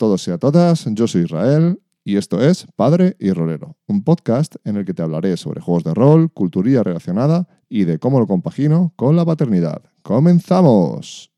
Todos 0.00 0.26
y 0.28 0.30
a 0.30 0.38
todas, 0.38 0.86
yo 0.94 1.06
soy 1.06 1.24
Israel 1.24 1.78
y 2.04 2.16
esto 2.16 2.40
es 2.40 2.66
Padre 2.74 3.16
y 3.18 3.32
Rolero, 3.32 3.76
un 3.86 4.02
podcast 4.02 4.56
en 4.64 4.78
el 4.78 4.86
que 4.86 4.94
te 4.94 5.02
hablaré 5.02 5.36
sobre 5.36 5.60
juegos 5.60 5.84
de 5.84 5.92
rol, 5.92 6.32
culturía 6.32 6.82
relacionada 6.82 7.46
y 7.68 7.84
de 7.84 7.98
cómo 7.98 8.18
lo 8.18 8.26
compagino 8.26 8.94
con 8.96 9.14
la 9.14 9.26
paternidad. 9.26 9.82
¡Comenzamos! 10.00 11.30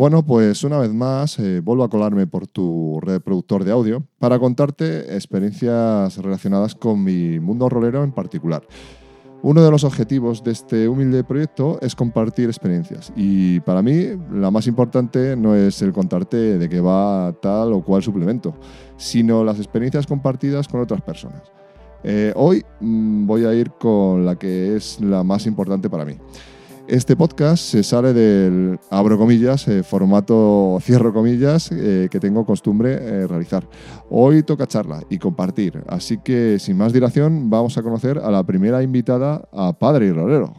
Bueno, 0.00 0.24
pues 0.24 0.64
una 0.64 0.78
vez 0.78 0.94
más 0.94 1.38
eh, 1.38 1.60
vuelvo 1.60 1.84
a 1.84 1.90
colarme 1.90 2.26
por 2.26 2.46
tu 2.46 3.00
reproductor 3.02 3.64
de 3.64 3.72
audio 3.72 4.02
para 4.18 4.38
contarte 4.38 5.14
experiencias 5.14 6.16
relacionadas 6.16 6.74
con 6.74 7.04
mi 7.04 7.38
mundo 7.38 7.68
rolero 7.68 8.02
en 8.02 8.10
particular. 8.10 8.62
Uno 9.42 9.62
de 9.62 9.70
los 9.70 9.84
objetivos 9.84 10.42
de 10.42 10.52
este 10.52 10.88
humilde 10.88 11.22
proyecto 11.22 11.78
es 11.82 11.94
compartir 11.94 12.46
experiencias 12.46 13.12
y 13.14 13.60
para 13.60 13.82
mí 13.82 14.06
la 14.32 14.50
más 14.50 14.66
importante 14.66 15.36
no 15.36 15.54
es 15.54 15.82
el 15.82 15.92
contarte 15.92 16.56
de 16.56 16.68
qué 16.70 16.80
va 16.80 17.34
tal 17.42 17.74
o 17.74 17.84
cual 17.84 18.02
suplemento, 18.02 18.54
sino 18.96 19.44
las 19.44 19.58
experiencias 19.58 20.06
compartidas 20.06 20.66
con 20.66 20.80
otras 20.80 21.02
personas. 21.02 21.42
Eh, 22.04 22.32
hoy 22.36 22.64
mm, 22.80 23.26
voy 23.26 23.44
a 23.44 23.52
ir 23.52 23.70
con 23.72 24.24
la 24.24 24.36
que 24.36 24.76
es 24.76 24.98
la 25.02 25.22
más 25.24 25.44
importante 25.44 25.90
para 25.90 26.06
mí. 26.06 26.16
Este 26.90 27.14
podcast 27.14 27.62
se 27.62 27.84
sale 27.84 28.12
del, 28.12 28.80
abro 28.90 29.16
comillas, 29.16 29.68
eh, 29.68 29.84
formato 29.84 30.76
cierro 30.82 31.12
comillas, 31.12 31.70
eh, 31.70 32.08
que 32.10 32.18
tengo 32.18 32.44
costumbre 32.44 32.94
eh, 32.94 33.26
realizar. 33.28 33.64
Hoy 34.10 34.42
toca 34.42 34.66
charla 34.66 35.00
y 35.08 35.16
compartir, 35.18 35.84
así 35.86 36.18
que 36.18 36.58
sin 36.58 36.76
más 36.76 36.92
dilación 36.92 37.48
vamos 37.48 37.78
a 37.78 37.82
conocer 37.84 38.18
a 38.18 38.28
la 38.32 38.42
primera 38.42 38.82
invitada 38.82 39.48
a 39.52 39.72
Padre 39.78 40.06
y 40.06 40.10
Rolero. 40.10 40.52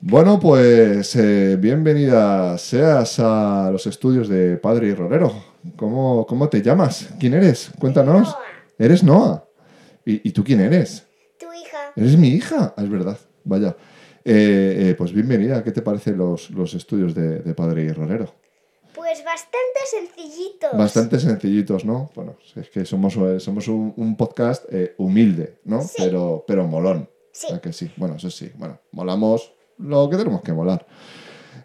Bueno, 0.00 0.40
pues 0.40 1.16
bienvenida 1.60 2.58
seas 2.58 3.20
a 3.20 3.70
los 3.70 3.86
estudios 3.86 4.28
de 4.28 4.56
Padre 4.56 4.88
y 4.88 4.94
Rolero. 4.94 5.32
¿Cómo, 5.76 6.26
¿Cómo 6.26 6.48
te 6.48 6.60
llamas? 6.60 7.08
¿Quién 7.20 7.34
eres? 7.34 7.70
Cuéntanos. 7.78 8.36
¿Eres 8.76 9.04
Noah? 9.04 9.44
¿Y, 10.04 10.28
y 10.28 10.32
tú 10.32 10.42
quién 10.44 10.60
eres? 10.60 11.06
Tu 11.38 11.46
hija. 11.46 11.92
¿Eres 11.96 12.16
mi 12.16 12.28
hija? 12.28 12.74
Ah, 12.76 12.82
es 12.82 12.90
verdad, 12.90 13.18
vaya. 13.44 13.76
Eh, 14.24 14.90
eh, 14.90 14.94
pues 14.96 15.12
bienvenida, 15.12 15.62
¿qué 15.64 15.72
te 15.72 15.82
parecen 15.82 16.16
los, 16.16 16.50
los 16.50 16.74
estudios 16.74 17.14
de, 17.14 17.40
de 17.40 17.54
Padre 17.54 17.82
y 17.82 17.88
Rolero? 17.90 18.34
Pues 18.94 19.24
bastante 19.24 19.80
sencillitos. 19.90 20.70
Bastante 20.76 21.18
sencillitos, 21.18 21.84
¿no? 21.84 22.10
Bueno, 22.14 22.36
es 22.54 22.68
que 22.68 22.84
somos, 22.84 23.16
eh, 23.16 23.40
somos 23.40 23.66
un, 23.68 23.94
un 23.96 24.16
podcast 24.16 24.64
eh, 24.70 24.94
humilde, 24.98 25.58
¿no? 25.64 25.82
Sí. 25.82 25.94
Pero, 25.98 26.44
pero 26.46 26.66
molón. 26.66 27.08
Sí. 27.32 27.48
¿A 27.52 27.60
que 27.60 27.72
sí? 27.72 27.90
Bueno, 27.96 28.16
eso 28.16 28.30
sí. 28.30 28.50
Bueno, 28.56 28.78
molamos 28.92 29.52
lo 29.78 30.08
que 30.10 30.16
tenemos 30.16 30.42
que 30.42 30.52
molar. 30.52 30.86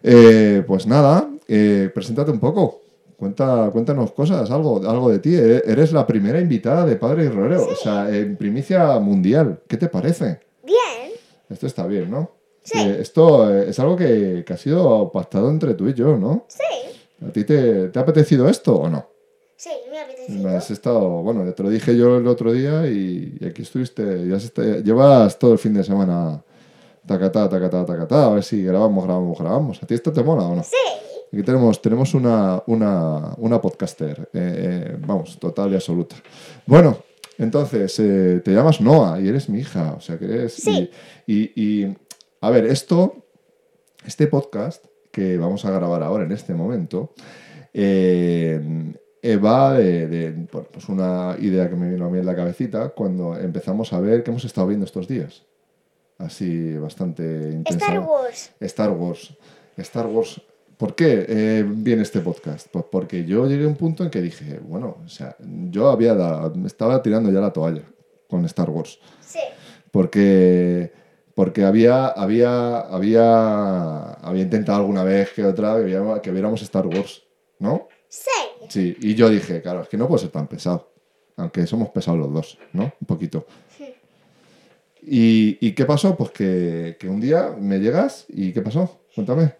Eh, 0.02 0.64
pues 0.66 0.86
nada, 0.86 1.28
eh, 1.46 1.90
preséntate 1.92 2.30
un 2.30 2.40
poco. 2.40 2.82
Cuenta, 3.18 3.68
cuéntanos 3.72 4.12
cosas, 4.12 4.48
algo, 4.52 4.80
algo 4.88 5.10
de 5.10 5.18
ti. 5.18 5.34
E- 5.34 5.62
Eres 5.66 5.92
la 5.92 6.06
primera 6.06 6.40
invitada 6.40 6.86
de 6.86 6.94
Padre 6.94 7.24
y 7.24 7.28
Rolero, 7.28 7.66
o 7.66 7.74
sea, 7.74 8.08
en 8.14 8.36
primicia 8.36 8.98
mundial. 9.00 9.60
¿Qué 9.66 9.76
te 9.76 9.88
parece? 9.88 10.38
Bien. 10.64 11.10
Esto 11.50 11.66
está 11.66 11.84
bien, 11.88 12.08
¿no? 12.10 12.30
Sí. 12.62 12.78
Eh, 12.78 12.98
esto 13.00 13.52
eh, 13.52 13.70
es 13.70 13.78
algo 13.80 13.96
que, 13.96 14.44
que 14.46 14.52
ha 14.52 14.56
sido 14.56 15.10
pactado 15.10 15.50
entre 15.50 15.74
tú 15.74 15.88
y 15.88 15.94
yo, 15.94 16.16
¿no? 16.16 16.44
Sí. 16.46 16.62
¿A 17.26 17.32
ti 17.32 17.42
te, 17.42 17.88
te 17.88 17.98
ha 17.98 18.02
apetecido 18.02 18.48
esto 18.48 18.76
o 18.76 18.88
no? 18.88 19.08
Sí, 19.56 19.70
me 19.90 19.98
ha 19.98 20.04
apetecido. 20.04 20.48
has 20.50 20.70
estado, 20.70 21.00
bueno, 21.22 21.44
ya 21.44 21.52
te 21.52 21.64
lo 21.64 21.70
dije 21.70 21.96
yo 21.96 22.18
el 22.18 22.26
otro 22.28 22.52
día 22.52 22.86
y, 22.86 23.36
y 23.40 23.44
aquí 23.46 23.62
estuviste, 23.62 24.28
ya 24.28 24.36
esta- 24.36 24.62
llevas 24.78 25.36
todo 25.40 25.52
el 25.54 25.58
fin 25.58 25.74
de 25.74 25.82
semana 25.82 26.40
tacatá, 27.04 27.48
tacatá, 27.48 27.84
tacatá, 27.84 28.26
a 28.26 28.30
ver 28.34 28.44
si 28.44 28.62
grabamos, 28.62 29.04
grabamos, 29.04 29.36
grabamos. 29.36 29.82
¿A 29.82 29.86
ti 29.86 29.94
esto 29.94 30.12
te 30.12 30.22
mola 30.22 30.44
o 30.44 30.54
no? 30.54 30.62
Sí. 30.62 30.76
Aquí 31.32 31.42
tenemos, 31.42 31.80
tenemos 31.82 32.14
una, 32.14 32.62
una, 32.66 33.34
una 33.36 33.60
podcaster, 33.60 34.28
eh, 34.32 34.92
eh, 34.92 34.96
vamos, 35.06 35.38
total 35.38 35.72
y 35.72 35.74
absoluta. 35.74 36.16
Bueno, 36.66 36.98
entonces, 37.36 37.98
eh, 38.00 38.40
te 38.44 38.52
llamas 38.52 38.80
Noah 38.80 39.20
y 39.20 39.28
eres 39.28 39.48
mi 39.48 39.58
hija, 39.60 39.94
o 39.96 40.00
sea 40.00 40.18
que 40.18 40.24
eres... 40.24 40.54
Sí. 40.54 40.90
Y, 41.26 41.52
y- 41.54 41.84
y, 41.84 41.96
a 42.40 42.50
ver, 42.50 42.64
esto, 42.66 43.26
este 44.06 44.26
podcast 44.26 44.84
que 45.10 45.36
vamos 45.36 45.64
a 45.64 45.70
grabar 45.70 46.02
ahora 46.02 46.24
en 46.24 46.32
este 46.32 46.54
momento, 46.54 47.12
va 49.44 49.74
de, 49.74 50.06
de, 50.06 50.30
bueno, 50.50 50.68
pues 50.72 50.88
una 50.88 51.36
idea 51.40 51.68
que 51.68 51.76
me 51.76 51.90
vino 51.90 52.06
a 52.06 52.10
mí 52.10 52.18
en 52.18 52.26
la 52.26 52.34
cabecita 52.36 52.90
cuando 52.90 53.36
empezamos 53.38 53.92
a 53.92 54.00
ver 54.00 54.22
qué 54.22 54.30
hemos 54.30 54.44
estado 54.44 54.66
viendo 54.66 54.86
estos 54.86 55.06
días. 55.08 55.44
Así, 56.18 56.76
bastante 56.76 57.22
intensa. 57.52 57.86
Star 57.86 58.00
Wars. 58.00 58.50
Star 58.60 58.90
Wars. 58.90 59.36
Star 59.76 60.06
Wars. 60.06 60.40
¿Por 60.78 60.94
qué 60.94 61.26
eh, 61.28 61.64
viene 61.66 62.02
este 62.02 62.20
podcast? 62.20 62.68
Pues 62.70 62.84
porque 62.90 63.24
yo 63.24 63.46
llegué 63.46 63.64
a 63.64 63.68
un 63.68 63.76
punto 63.76 64.04
en 64.04 64.10
que 64.10 64.22
dije, 64.22 64.60
bueno, 64.62 64.98
o 65.04 65.08
sea, 65.08 65.36
yo 65.40 65.90
había 65.90 66.14
dado- 66.14 66.54
estaba 66.66 67.02
tirando 67.02 67.30
ya 67.30 67.40
la 67.40 67.52
toalla 67.52 67.82
con 68.28 68.44
Star 68.46 68.70
Wars. 68.70 68.98
Sí. 69.20 69.40
Porque, 69.90 70.92
porque 71.34 71.64
había, 71.64 72.06
había, 72.06 72.78
había, 72.80 74.12
había 74.12 74.42
intentado 74.42 74.78
alguna 74.78 75.02
vez 75.02 75.30
que 75.32 75.44
otra 75.44 75.76
que, 75.78 75.84
viéramos- 75.84 76.20
que 76.20 76.30
viéramos 76.30 76.62
Star 76.62 76.86
Wars, 76.86 77.24
¿no? 77.58 77.88
Sí. 78.08 78.30
Sí, 78.68 78.96
y 79.00 79.14
yo 79.14 79.28
dije, 79.28 79.60
claro, 79.60 79.82
es 79.82 79.88
que 79.88 79.96
no 79.96 80.06
puede 80.06 80.20
ser 80.22 80.30
tan 80.30 80.46
pesado. 80.46 80.92
Aunque 81.36 81.66
somos 81.66 81.90
pesados 81.90 82.18
los 82.20 82.32
dos, 82.32 82.58
¿no? 82.72 82.84
Un 83.00 83.06
poquito. 83.06 83.46
¿Y, 85.02 85.56
y 85.60 85.72
qué 85.72 85.84
pasó? 85.84 86.16
Pues 86.16 86.30
que, 86.32 86.96
que 86.98 87.08
un 87.08 87.20
día 87.20 87.54
me 87.58 87.78
llegas 87.78 88.26
y 88.28 88.52
¿qué 88.52 88.60
pasó? 88.60 89.00
Cuéntame. 89.14 89.54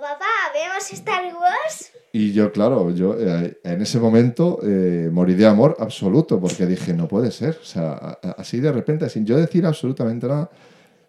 Papá, 0.00 0.26
¿vemos 0.54 0.92
Star 0.92 1.24
Wars? 1.34 1.90
Y 2.12 2.32
yo, 2.32 2.52
claro, 2.52 2.90
yo 2.94 3.16
eh, 3.18 3.58
en 3.64 3.82
ese 3.82 3.98
momento 3.98 4.60
eh, 4.62 5.10
morí 5.12 5.34
de 5.34 5.44
amor 5.44 5.76
absoluto 5.80 6.38
porque 6.38 6.66
dije, 6.66 6.94
no 6.94 7.08
puede 7.08 7.32
ser. 7.32 7.58
O 7.60 7.64
sea, 7.64 7.94
así 8.36 8.60
de 8.60 8.70
repente, 8.70 9.08
sin 9.08 9.26
yo 9.26 9.36
decir 9.36 9.66
absolutamente 9.66 10.28
nada, 10.28 10.50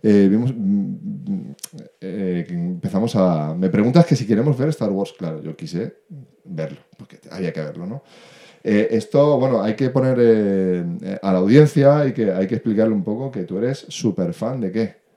eh, 0.01 0.27
vimos, 0.27 0.53
mm, 0.55 0.57
mm, 0.57 1.55
eh, 2.01 2.47
empezamos 2.50 3.16
a... 3.16 3.53
Me 3.53 3.69
preguntas 3.69 4.07
que 4.07 4.16
si 4.16 4.25
queremos 4.25 4.57
ver 4.57 4.69
Star 4.69 4.89
Wars. 4.89 5.13
Claro, 5.16 5.41
yo 5.44 5.56
quise 5.56 5.97
verlo, 6.45 6.79
porque 6.97 7.19
había 7.29 7.53
que 7.53 7.61
verlo, 7.61 7.85
¿no? 7.85 8.03
Esto, 8.61 9.39
bueno, 9.39 9.61
hay 9.61 9.75
que 9.75 9.89
poner 9.89 10.19
a 11.21 11.31
la 11.31 11.39
audiencia 11.39 12.06
y 12.06 12.11
que 12.11 12.31
hay 12.31 12.45
que 12.45 12.56
explicarle 12.56 12.94
un 12.94 13.06
poco 13.06 13.31
que 13.31 13.44
tú 13.44 13.57
eres 13.57 13.85
súper 13.88 14.33
fan 14.33 14.59
de 14.59 14.71
qué. 14.71 15.09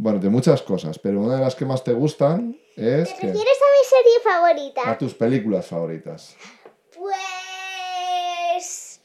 Bueno, 0.00 0.20
de 0.20 0.30
muchas 0.30 0.62
cosas, 0.62 0.96
pero 0.98 1.20
una 1.20 1.34
de 1.34 1.40
las 1.42 1.56
que 1.56 1.64
más 1.64 1.82
te 1.82 1.92
gustan 1.92 2.56
es 2.76 3.08
¿Te 3.08 3.14
que, 3.20 3.26
refieres 3.26 3.36
a 3.36 3.68
mi 3.74 3.84
serie 3.84 4.16
a 4.16 4.20
favorita? 4.32 4.98
tus 4.98 5.12
películas 5.14 5.66
favoritas. 5.66 6.36
Pues... 6.96 9.00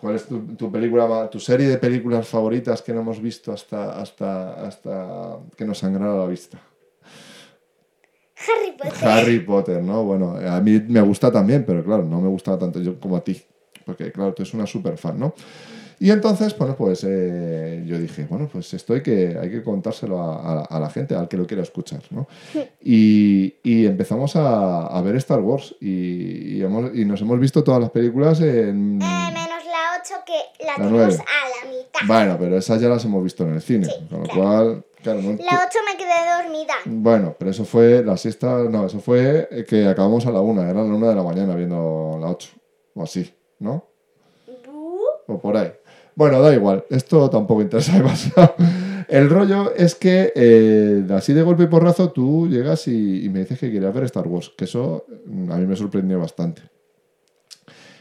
¿Cuál 0.00 0.14
es 0.14 0.24
tu, 0.26 0.54
tu 0.54 0.70
película, 0.70 1.28
tu 1.28 1.40
serie 1.40 1.66
de 1.66 1.78
películas 1.78 2.28
favoritas 2.28 2.80
que 2.80 2.92
no 2.92 3.00
hemos 3.00 3.20
visto 3.20 3.52
hasta, 3.52 4.00
hasta, 4.00 4.64
hasta 4.64 5.38
que 5.56 5.64
nos 5.64 5.78
sangrara 5.78 6.14
la 6.14 6.26
vista? 6.26 6.60
Harry 8.36 8.72
Potter. 8.76 9.08
Harry 9.08 9.40
Potter, 9.40 9.82
¿no? 9.82 10.04
Bueno, 10.04 10.36
a 10.36 10.60
mí 10.60 10.80
me 10.86 11.00
gusta 11.00 11.32
también, 11.32 11.64
pero 11.64 11.82
claro, 11.82 12.04
no 12.04 12.20
me 12.20 12.28
gusta 12.28 12.56
tanto 12.58 12.80
yo 12.80 13.00
como 13.00 13.16
a 13.16 13.24
ti, 13.24 13.42
porque 13.84 14.12
claro, 14.12 14.32
tú 14.32 14.42
eres 14.42 14.54
una 14.54 14.66
super 14.66 14.96
fan, 14.96 15.18
¿no? 15.18 15.34
Y 16.00 16.10
entonces, 16.10 16.56
bueno, 16.58 16.74
pues 16.76 17.04
eh, 17.06 17.82
yo 17.86 17.98
dije, 17.98 18.26
bueno, 18.28 18.48
pues 18.52 18.72
esto 18.74 18.94
hay 18.94 19.02
que, 19.02 19.36
hay 19.40 19.50
que 19.50 19.62
contárselo 19.62 20.20
a, 20.20 20.52
a 20.52 20.54
la- 20.56 20.62
a 20.62 20.80
la 20.80 20.90
gente, 20.90 21.14
al 21.14 21.28
que 21.28 21.36
lo 21.36 21.46
quiera 21.46 21.62
escuchar, 21.62 22.02
¿no? 22.10 22.26
Y, 22.82 23.54
y 23.62 23.86
empezamos 23.86 24.36
a, 24.36 24.86
a 24.86 25.02
ver 25.02 25.16
Star 25.16 25.40
Wars 25.40 25.74
y, 25.80 26.56
y 26.58 26.62
hemos- 26.62 26.94
y 26.94 27.04
nos 27.04 27.20
hemos 27.20 27.38
visto 27.40 27.62
todas 27.64 27.80
las 27.80 27.90
películas 27.90 28.40
en... 28.40 29.00
Eh, 29.00 29.30
menos 29.32 29.64
la 29.64 30.00
8 30.02 30.14
que 30.26 30.64
la, 30.64 30.72
La 30.72 30.76
tenemos 30.76 31.14
a 31.14 31.64
la 31.64 31.70
mitad. 31.70 32.00
Bueno, 32.06 32.36
pero 32.38 32.58
esas 32.58 32.80
ya 32.80 32.88
las 32.88 33.04
hemos 33.04 33.22
visto 33.22 33.44
en 33.44 33.54
el 33.54 33.62
cine, 33.62 33.86
Sí, 33.86 33.92
con 34.10 34.20
lo 34.22 34.24
claro. 34.26 34.40
cual, 34.42 34.84
claro, 35.02 35.22
no- 35.22 35.30
La 35.32 35.66
8 35.68 35.78
me 35.90 35.96
quedé 35.96 36.42
dormida. 36.42 36.74
Bueno, 36.86 37.34
pero 37.38 37.50
eso 37.52 37.64
fue 37.64 38.02
la 38.04 38.16
siesta, 38.16 38.64
no, 38.64 38.86
eso 38.86 39.00
fue 39.00 39.48
que 39.68 39.86
acabamos 39.86 40.26
a 40.26 40.30
la 40.32 40.40
una, 40.40 40.62
era 40.68 40.74
la 40.82 40.94
una 40.94 41.08
de 41.08 41.14
la 41.14 41.22
mañana 41.22 41.54
viendo 41.54 42.18
la 42.20 42.28
8, 42.30 42.48
o 42.94 43.02
así, 43.02 43.32
¿no? 43.60 43.86
O 45.26 45.38
por 45.38 45.56
ahí. 45.56 45.72
Bueno, 46.16 46.40
da 46.40 46.54
igual, 46.54 46.84
esto 46.90 47.28
tampoco 47.30 47.62
interesa 47.62 47.92
demasiado. 47.98 48.54
El 49.08 49.28
rollo 49.28 49.74
es 49.74 49.94
que 49.94 50.32
eh, 50.34 51.04
así 51.10 51.32
de 51.34 51.42
golpe 51.42 51.64
y 51.64 51.66
porrazo 51.66 52.10
tú 52.10 52.48
llegas 52.48 52.88
y, 52.88 53.24
y 53.24 53.28
me 53.28 53.40
dices 53.40 53.58
que 53.58 53.70
querías 53.70 53.92
ver 53.94 54.04
Star 54.04 54.26
Wars, 54.26 54.52
que 54.56 54.64
eso 54.64 55.04
mm, 55.26 55.50
a 55.52 55.56
mí 55.58 55.66
me 55.66 55.76
sorprendió 55.76 56.18
bastante. 56.18 56.62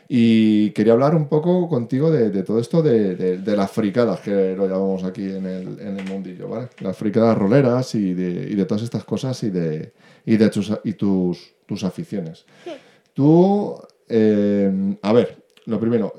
Y 0.09 0.71
quería 0.71 0.93
hablar 0.93 1.15
un 1.15 1.27
poco 1.27 1.67
contigo 1.69 2.11
de, 2.11 2.29
de 2.29 2.43
todo 2.43 2.59
esto 2.59 2.81
de, 2.83 3.15
de- 3.15 3.37
de 3.37 3.55
las 3.57 3.71
fricadas, 3.71 4.19
que 4.19 4.53
lo 4.55 4.67
llamamos 4.67 5.03
aquí 5.03 5.23
en 5.23 5.45
el, 5.45 5.79
en 5.79 5.97
el 5.99 6.05
mundillo, 6.07 6.49
¿vale? 6.49 6.67
Las 6.81 6.97
fricadas 6.97 7.37
roleras 7.37 7.95
y 7.95 8.13
de, 8.13 8.47
y 8.51 8.63
todas 8.65 8.83
estas 8.83 9.05
cosas 9.05 9.41
y 9.43 9.49
de, 9.49 9.93
y 10.25 10.37
de 10.37 10.49
tus, 10.49 10.71
y 10.83 10.93
tus, 10.93 11.53
tus 11.65 11.83
aficiones. 11.83 12.45
Tú, 13.13 13.75
eh, 14.09 14.97
a 15.01 15.13
ver, 15.13 15.43
lo 15.65 15.79
primero, 15.79 16.13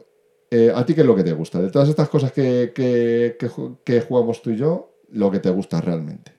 eh, 0.50 0.72
¿a 0.74 0.84
ti 0.86 0.94
qué 0.94 1.00
es 1.02 1.06
lo 1.06 1.16
que 1.16 1.24
te 1.24 1.32
gusta? 1.32 1.60
De 1.60 1.70
todas 1.70 1.88
estas 1.88 2.08
cosas 2.08 2.32
que, 2.32 2.72
que, 2.74 3.36
que 3.38 3.50
que 3.84 4.00
jugamos 4.00 4.40
tú 4.42 4.50
y 4.50 4.56
yo, 4.56 4.94
lo 5.10 5.30
que 5.30 5.38
te 5.40 5.50
gusta 5.50 5.80
realmente. 5.80 6.32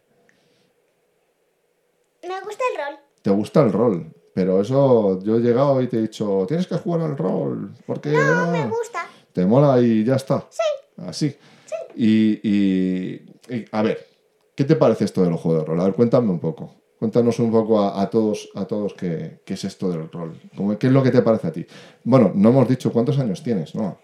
Me 2.24 2.42
gusta 2.42 2.64
el 2.72 2.78
rol. 2.78 3.00
Te 3.22 3.30
gusta 3.32 3.62
el 3.64 3.72
rol, 3.72 4.14
pero 4.34 4.62
eso 4.62 5.20
yo 5.22 5.38
he 5.38 5.40
llegado 5.42 5.82
y 5.82 5.88
te 5.88 5.98
he 5.98 6.02
dicho, 6.02 6.46
tienes 6.48 6.68
que 6.68 6.76
jugar 6.78 7.02
al 7.02 7.18
rol, 7.18 7.74
porque 7.86 8.10
No, 8.12 8.52
me 8.52 8.60
ah, 8.60 8.68
gusta. 8.70 9.08
te 9.34 9.46
mola 9.46 9.80
y 9.82 10.04
ya 10.04 10.16
está. 10.16 10.46
Sí. 10.50 10.62
Así. 10.98 11.36
Y, 11.96 12.40
y- 12.44 13.26
y, 13.50 13.66
a 13.72 13.82
ver, 13.82 14.06
¿qué 14.56 14.64
te 14.64 14.76
parece 14.76 15.06
esto 15.06 15.24
de 15.24 15.30
los 15.30 15.40
juegos 15.40 15.62
de 15.62 15.66
rol? 15.68 15.80
A 15.80 15.86
ver, 15.86 15.94
cuéntame 15.94 16.30
un 16.30 16.40
poco. 16.40 16.76
Cuéntanos 17.06 17.38
un 17.38 17.52
poco 17.52 17.80
a, 17.80 18.02
a 18.02 18.10
todos, 18.10 18.50
a 18.56 18.66
todos 18.66 18.96
qué, 18.96 19.38
qué 19.46 19.54
es 19.54 19.64
esto 19.64 19.92
del 19.92 20.10
rol. 20.12 20.34
¿Cómo- 20.58 20.76
¿Qué 20.80 20.88
es 20.88 20.94
lo 20.94 21.04
que 21.04 21.12
te 21.12 21.22
parece 21.22 21.48
a 21.48 21.52
ti? 21.52 21.64
Bueno, 22.04 22.32
no 22.34 22.50
hemos 22.50 22.68
dicho 22.68 22.92
cuántos 22.92 23.20
años 23.20 23.44
tienes, 23.44 23.76
¿no? 23.76 24.00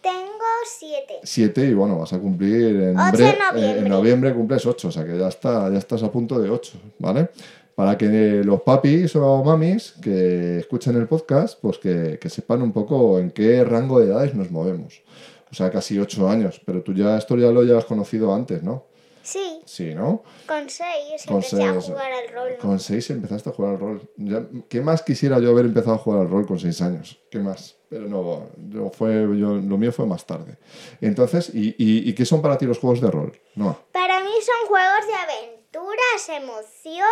Tengo 0.00 0.44
siete. 0.78 1.14
Siete 1.24 1.66
y 1.66 1.74
bueno, 1.74 1.98
vas 1.98 2.12
a 2.12 2.20
cumplir 2.20 2.76
en, 2.82 2.96
Ocho 3.00 3.16
bre- 3.18 3.32
en 3.32 3.38
noviembre. 3.56 3.78
en 3.80 3.88
noviembre 3.88 4.34
cumples 4.34 4.64
ocho, 4.64 4.88
o 4.88 4.90
sea 4.92 5.04
que 5.04 5.18
ya, 5.18 5.26
está, 5.26 5.68
ya 5.72 5.78
estás 5.78 6.04
a 6.04 6.12
punto 6.12 6.38
de 6.38 6.48
ocho, 6.48 6.78
¿vale? 7.00 7.30
Para 7.74 7.98
que 7.98 8.42
los 8.44 8.62
papis 8.62 9.16
o 9.16 9.42
mamis 9.42 9.94
que 10.00 10.58
escuchen 10.60 10.94
el 10.94 11.08
podcast, 11.08 11.58
pues 11.60 11.78
que, 11.78 12.18
que 12.20 12.30
sepan 12.30 12.62
un 12.62 12.70
poco 12.72 13.18
en 13.18 13.32
qué 13.32 13.64
rango 13.64 13.98
de 13.98 14.06
edades 14.06 14.34
nos 14.36 14.52
movemos. 14.52 15.02
O 15.50 15.54
sea, 15.56 15.68
casi 15.72 15.98
ocho 15.98 16.28
años, 16.28 16.60
pero 16.64 16.82
tú 16.82 16.94
ya 16.94 17.18
esto 17.18 17.36
ya 17.36 17.50
lo 17.50 17.64
llevas 17.64 17.86
conocido 17.86 18.32
antes, 18.32 18.62
¿no? 18.62 18.84
Sí, 19.26 19.60
Sí, 19.66 19.92
¿no? 19.92 20.22
con 20.46 20.70
seis 20.70 21.24
Con 21.26 21.36
empecé 21.38 21.64
a 21.64 21.72
seis. 21.72 21.84
jugar 21.86 22.12
al 22.12 22.28
rol. 22.32 22.50
¿no? 22.52 22.58
Con 22.58 22.78
seis 22.78 23.10
empezaste 23.10 23.50
a 23.50 23.52
jugar 23.52 23.72
al 23.72 23.80
rol. 23.80 24.10
Ya- 24.16 24.46
¿Qué 24.68 24.80
más 24.80 25.02
quisiera 25.02 25.40
yo 25.40 25.50
haber 25.50 25.64
empezado 25.66 25.96
a 25.96 25.98
jugar 25.98 26.20
al 26.20 26.30
rol 26.30 26.46
con 26.46 26.60
seis 26.60 26.80
años? 26.80 27.18
¿Qué 27.30 27.40
más? 27.40 27.76
Pero 27.88 28.06
no, 28.08 28.48
yo 28.68 28.88
fue, 28.90 29.12
yo, 29.14 29.54
lo 29.56 29.78
mío 29.78 29.90
fue 29.92 30.06
más 30.06 30.24
tarde. 30.26 30.58
Entonces, 31.00 31.50
¿y, 31.52 31.70
y, 31.76 32.08
y 32.08 32.14
qué 32.14 32.24
son 32.24 32.40
para 32.40 32.56
ti 32.56 32.66
los 32.66 32.78
juegos 32.78 33.00
de 33.00 33.10
rol? 33.10 33.32
No. 33.56 33.76
Para 33.92 34.20
mí 34.20 34.30
son 34.42 34.68
juegos 34.68 35.06
de 35.08 35.14
aventuras, 35.14 36.28
emoción 36.28 37.06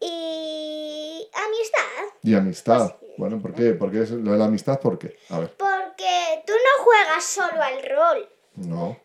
y 0.00 1.28
amistad. 1.34 2.14
Y 2.22 2.34
amistad. 2.34 2.94
Bueno, 3.18 3.40
¿por 3.40 3.54
qué? 3.54 3.72
¿Por 3.72 3.90
qué 3.90 4.02
es 4.02 4.10
lo 4.10 4.32
de 4.32 4.38
la 4.38 4.46
amistad? 4.46 4.80
¿Por 4.80 4.98
qué? 4.98 5.16
A 5.30 5.38
ver, 5.40 5.54
Porque 5.56 6.42
tú 6.46 6.52
no 6.52 6.84
juegas 6.84 7.24
solo 7.24 7.62
al 7.62 7.82
rol, 7.88 8.28
no. 8.56 8.96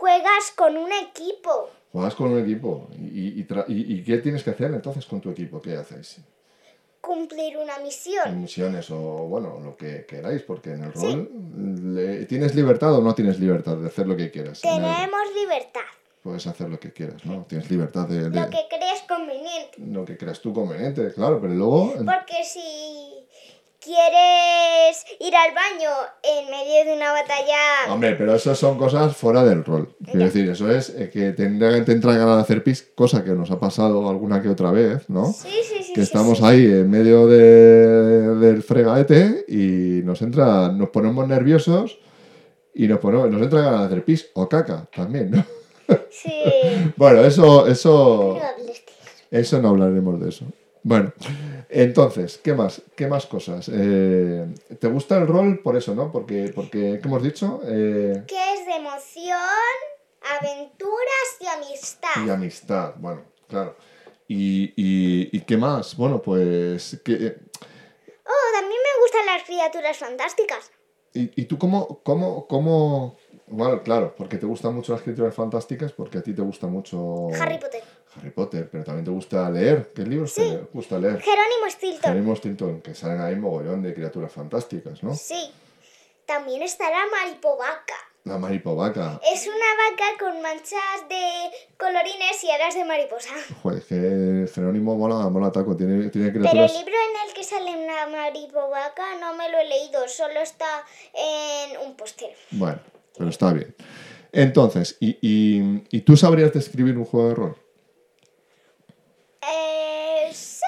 Juegas 0.00 0.50
con 0.56 0.76
un 0.78 0.90
equipo. 0.92 1.68
Juegas 1.92 2.14
con 2.14 2.32
un 2.32 2.38
equipo. 2.40 2.88
¿Y, 2.98 3.40
y, 3.40 3.46
y- 3.68 4.02
qué 4.04 4.18
tienes 4.18 4.42
que 4.42 4.50
hacer 4.50 4.72
entonces 4.72 5.04
con 5.04 5.20
tu 5.20 5.30
equipo? 5.30 5.60
¿Qué 5.60 5.76
hacéis? 5.76 6.18
Cumplir 7.00 7.56
una 7.58 7.78
misión. 7.80 8.40
Misiones 8.40 8.90
o, 8.90 8.96
bueno, 8.98 9.58
lo 9.60 9.76
que 9.76 10.06
queráis, 10.06 10.42
porque 10.42 10.70
en 10.72 10.84
el 10.84 10.92
rol 10.92 11.30
le- 11.94 12.24
¿tienes 12.26 12.54
libertad 12.54 12.94
o 12.94 13.02
no 13.02 13.14
tienes 13.14 13.38
libertad 13.40 13.76
de 13.76 13.88
hacer 13.88 14.06
lo 14.06 14.16
que 14.16 14.30
quieras? 14.30 14.62
El- 14.64 14.70
Tenemos 14.70 15.20
libertad, 15.34 15.80
puedes 16.22 16.46
hacer 16.46 16.68
lo 16.68 16.78
que 16.78 16.92
quieras, 16.92 17.24
¿no? 17.24 17.44
Tienes 17.48 17.70
libertad 17.70 18.06
de, 18.06 18.28
de- 18.30 18.40
lo 18.40 18.48
que 18.50 18.60
crees 18.68 19.02
conveniente. 19.08 19.76
lo 19.78 20.04
que 20.04 20.16
creas 20.16 20.40
tú 20.40 20.52
conveniente, 20.54 21.12
claro, 21.12 21.40
pero 21.40 21.54
luego... 21.54 21.92
Porque 21.94 22.44
si 22.44 22.60
quieres 23.80 25.04
ir 25.20 25.34
al 25.34 25.54
baño 25.54 25.90
en 26.22 26.50
medio 26.50 26.84
de 26.84 26.96
una 26.96 27.12
batalla, 27.12 27.92
Hombre, 27.92 28.14
pero 28.14 28.34
eso 28.34 28.54
son 28.54 28.76
cosas 28.78 29.16
fuera 29.16 29.42
del 29.44 29.64
rol. 29.64 29.94
Quiero 30.04 30.20
decir, 30.26 30.48
eso 30.50 30.70
es 30.70 30.90
eh, 30.90 31.10
que 31.10 31.32
te 31.32 31.44
entra 31.44 32.12
ganas 32.16 32.36
de 32.36 32.42
hacer 32.42 32.62
pis, 32.62 32.90
cosa 32.94 33.24
que 33.24 33.30
nos 33.30 33.50
ha 33.50 33.58
pasado 33.58 34.08
alguna 34.08 34.42
que 34.42 34.48
otra 34.48 34.70
vez, 34.70 35.08
¿no? 35.08 35.32
sí, 35.32 35.48
sí, 35.62 35.82
sí. 35.82 35.92
que 35.94 36.00
sí, 36.00 36.02
estamos 36.02 36.38
sí. 36.38 36.44
ahí 36.44 36.64
en 36.66 36.90
medio 36.90 37.26
de- 37.26 38.36
del 38.36 38.62
fregaete 38.62 39.44
y 39.48 40.02
nos 40.04 40.20
entra, 40.22 40.68
nos 40.68 40.90
ponemos 40.90 41.26
nerviosos 41.26 41.98
y 42.74 42.86
nos 42.86 42.98
ponemos, 42.98 43.30
nos 43.30 43.42
entra 43.42 43.62
ganas 43.62 43.80
de 43.80 43.86
hacer 43.86 44.04
pis 44.04 44.28
o 44.34 44.48
caca 44.48 44.86
también, 44.94 45.30
¿no? 45.30 45.44
Sí. 46.10 46.32
Bueno, 46.96 47.22
eso, 47.22 47.66
eso, 47.66 48.36
eso. 48.36 48.76
eso 49.30 49.60
no 49.62 49.70
hablaremos 49.70 50.20
de 50.20 50.28
eso. 50.28 50.44
Bueno, 50.82 51.12
entonces, 51.68 52.38
¿qué 52.42 52.54
más? 52.54 52.80
¿Qué 52.96 53.06
más 53.06 53.26
cosas? 53.26 53.70
Eh, 53.72 54.46
¿Te 54.78 54.88
gusta 54.88 55.18
el 55.18 55.26
rol 55.26 55.60
por 55.62 55.76
eso, 55.76 55.94
no? 55.94 56.10
Porque, 56.10 56.52
porque 56.54 56.98
¿qué 57.02 57.08
hemos 57.08 57.22
dicho? 57.22 57.60
Eh, 57.64 58.24
Que 58.26 58.54
es 58.54 58.64
de 58.66 58.76
emoción, 58.76 59.38
aventuras 60.40 61.28
y 61.40 61.46
amistad. 61.46 62.26
y 62.26 62.30
amistad, 62.30 62.94
bueno, 62.96 63.22
claro. 63.48 63.76
Y, 64.26 64.72
y, 64.76 65.28
y 65.36 65.40
qué 65.40 65.56
más? 65.56 65.96
Bueno, 65.96 66.22
pues, 66.22 67.00
¿qué, 67.04 67.36
Oh, 68.32 68.52
también 68.60 68.80
me 68.80 69.02
gustan 69.02 69.26
las 69.26 69.42
criaturas 69.44 69.98
fantásticas. 69.98 70.70
¿Y, 71.12 71.42
y 71.42 71.44
tú 71.46 71.58
cómo, 71.58 72.00
cómo, 72.04 72.46
cómo... 72.46 73.16
Bueno, 73.48 73.82
claro, 73.82 74.14
porque 74.16 74.36
te 74.36 74.46
gustan 74.46 74.72
mucho 74.76 74.92
las 74.92 75.02
criaturas 75.02 75.34
fantásticas, 75.34 75.90
porque 75.92 76.18
a 76.18 76.22
ti 76.22 76.32
te 76.32 76.42
gusta 76.42 76.68
mucho... 76.68 77.26
Harry 77.40 77.58
Potter. 77.58 77.82
Harry 78.16 78.30
Potter, 78.30 78.68
pero 78.70 78.82
también 78.84 79.04
te 79.04 79.10
gusta 79.10 79.48
leer. 79.50 79.92
¿Qué 79.94 80.02
libros 80.02 80.32
Sí. 80.32 80.42
te 80.42 80.58
gusta 80.72 80.98
leer? 80.98 81.20
Jerónimo 81.20 81.70
Stilton. 81.70 82.00
Jerónimo 82.12 82.36
Stilton, 82.36 82.80
que 82.82 82.94
salen 82.94 83.20
ahí 83.20 83.36
mogollón 83.36 83.82
de 83.82 83.94
criaturas 83.94 84.32
fantásticas, 84.32 85.02
¿no? 85.02 85.14
Sí. 85.14 85.50
También 86.26 86.62
está 86.62 86.90
la 86.90 87.04
maripovaca. 87.10 87.94
La 88.24 88.36
maripovaca. 88.36 89.18
Es 89.32 89.46
una 89.46 89.56
vaca 89.56 90.18
con 90.18 90.42
manchas 90.42 91.08
de 91.08 91.50
colorines 91.78 92.44
y 92.44 92.50
alas 92.50 92.74
de 92.74 92.84
mariposa. 92.84 93.30
Joder, 93.62 93.78
es 93.78 93.84
que 93.86 94.52
Jerónimo 94.54 94.94
mola, 94.96 95.28
mola 95.30 95.50
taco, 95.50 95.74
tiene, 95.76 96.10
tiene 96.10 96.30
Pero 96.30 96.44
el 96.44 96.50
criaturas... 96.50 96.72
libro 96.78 96.94
en 96.94 97.28
el 97.28 97.34
que 97.34 97.42
sale 97.44 97.70
una 97.82 98.06
maripovaca 98.08 99.16
no 99.20 99.34
me 99.34 99.48
lo 99.50 99.58
he 99.58 99.68
leído, 99.68 100.06
solo 100.06 100.40
está 100.40 100.84
en 101.14 101.78
un 101.86 101.96
póster. 101.96 102.34
Bueno, 102.50 102.78
pero 103.16 103.30
está 103.30 103.52
bien. 103.54 103.74
Entonces, 104.32 104.96
¿y, 105.00 105.18
y, 105.22 105.82
y 105.90 106.00
tú 106.02 106.16
sabrías 106.16 106.52
describir 106.52 106.96
un 106.98 107.04
juego 107.06 107.28
de 107.30 107.34
rol? 107.34 107.56
Eh, 109.52 110.30
sí. 110.32 110.64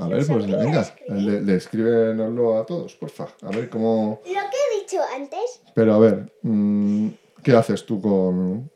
A 0.00 0.08
ver, 0.08 0.26
pues 0.26 0.46
venga, 0.46 0.94
le, 1.08 1.40
descríbenoslo 1.40 2.58
a 2.58 2.66
todos, 2.66 2.94
porfa. 2.96 3.28
A 3.42 3.50
ver 3.50 3.68
cómo... 3.68 4.20
Lo 4.24 4.32
que 4.32 4.36
he 4.36 4.80
dicho 4.80 5.00
antes, 5.14 5.62
Pero 5.74 5.94
a 5.94 5.98
ver, 5.98 6.32
mm, 6.42 7.08
¿qué 7.42 7.52
haces 7.52 7.84
tú 7.86 8.00
con, 8.00 8.70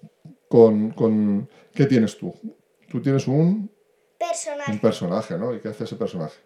con, 0.48 0.90
con... 0.90 1.48
¿Qué 1.74 1.86
tienes 1.86 2.16
tú? 2.16 2.34
Tú 2.90 3.02
tienes 3.02 3.26
un, 3.26 3.34
un 3.34 3.70
personaje. 4.18 4.78
personaje, 4.78 5.38
¿no? 5.38 5.54
¿Y 5.54 5.60
qué 5.60 5.68
hace 5.68 5.84
ese 5.84 5.96
personaje? 5.96 6.38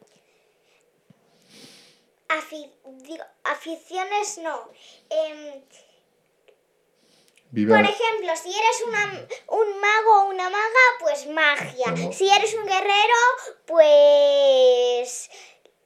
Digo, 3.02 3.24
aficiones 3.44 4.38
no. 4.42 4.70
Em, 5.10 5.62
Por 7.54 7.80
ejemplo, 7.80 8.30
si 8.42 8.48
eres 8.48 8.82
una, 8.88 9.04
un 9.48 9.68
mago 9.80 10.22
o 10.22 10.30
una 10.30 10.44
maga, 10.44 10.84
pues 11.00 11.28
magia. 11.28 12.12
Si 12.12 12.26
eres 12.28 12.54
un 12.54 12.64
guerrero, 12.66 13.20
pues 13.66 15.28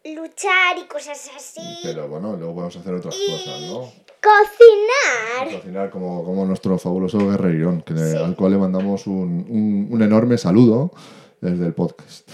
luchar 0.04 0.78
y 0.78 0.84
cosas 0.86 1.28
así. 1.36 1.60
Pero 1.82 2.08
bueno, 2.08 2.36
luego 2.36 2.54
podemos 2.54 2.76
hacer 2.76 2.94
otras 2.94 3.14
Y- 3.16 3.32
cosas, 3.32 3.60
¿no? 3.62 4.06
Cocinar. 4.22 5.56
Cocinar 5.60 5.90
como, 5.90 6.24
como 6.24 6.44
nuestro 6.46 6.78
fabuloso 6.78 7.18
guerrerirón, 7.18 7.82
que 7.82 7.94
Sí. 7.96 8.16
al 8.16 8.36
cual 8.36 8.52
le 8.52 8.58
mandamos 8.58 9.06
un, 9.06 9.46
un- 9.48 9.88
un 9.90 10.02
enorme 10.02 10.38
saludo 10.38 10.90
desde 11.40 11.66
el 11.66 11.74
podcast. 11.74 12.28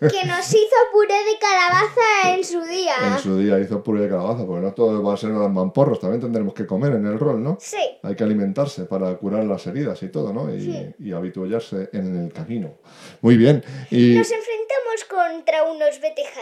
Que 0.00 0.26
nos 0.26 0.48
hizo 0.48 0.76
puré 0.92 1.14
de 1.14 1.38
calabaza 1.40 2.34
en 2.34 2.44
su 2.44 2.62
día. 2.62 2.94
En 3.12 3.18
su 3.18 3.38
día 3.38 3.58
hizo 3.58 3.82
puré 3.82 4.02
de 4.02 4.08
calabaza, 4.08 4.46
porque 4.46 4.62
no 4.64 4.72
todo 4.74 5.02
va 5.02 5.14
a 5.14 5.16
ser 5.16 5.30
unas 5.30 5.50
mamporros, 5.50 6.00
también 6.00 6.20
tendremos 6.20 6.54
que 6.54 6.66
comer 6.66 6.92
en 6.94 7.06
el 7.06 7.18
rol, 7.18 7.42
¿no? 7.42 7.58
Sí. 7.60 7.76
Hay 8.02 8.14
que 8.14 8.24
alimentarse 8.24 8.84
para 8.84 9.16
curar 9.16 9.44
las 9.44 9.66
heridas 9.66 10.02
y 10.02 10.08
todo, 10.08 10.32
¿no? 10.32 10.54
Y, 10.54 10.94
y 10.98 11.12
habituallarse 11.12 11.90
en 11.92 12.24
el 12.24 12.32
camino. 12.32 12.78
Muy 13.20 13.36
bien. 13.36 13.64
Y 13.90 14.14
Nos 14.14 14.30
enfrentamos 14.30 15.04
contra 15.08 15.64
unos 15.64 16.00
beteja... 16.00 16.40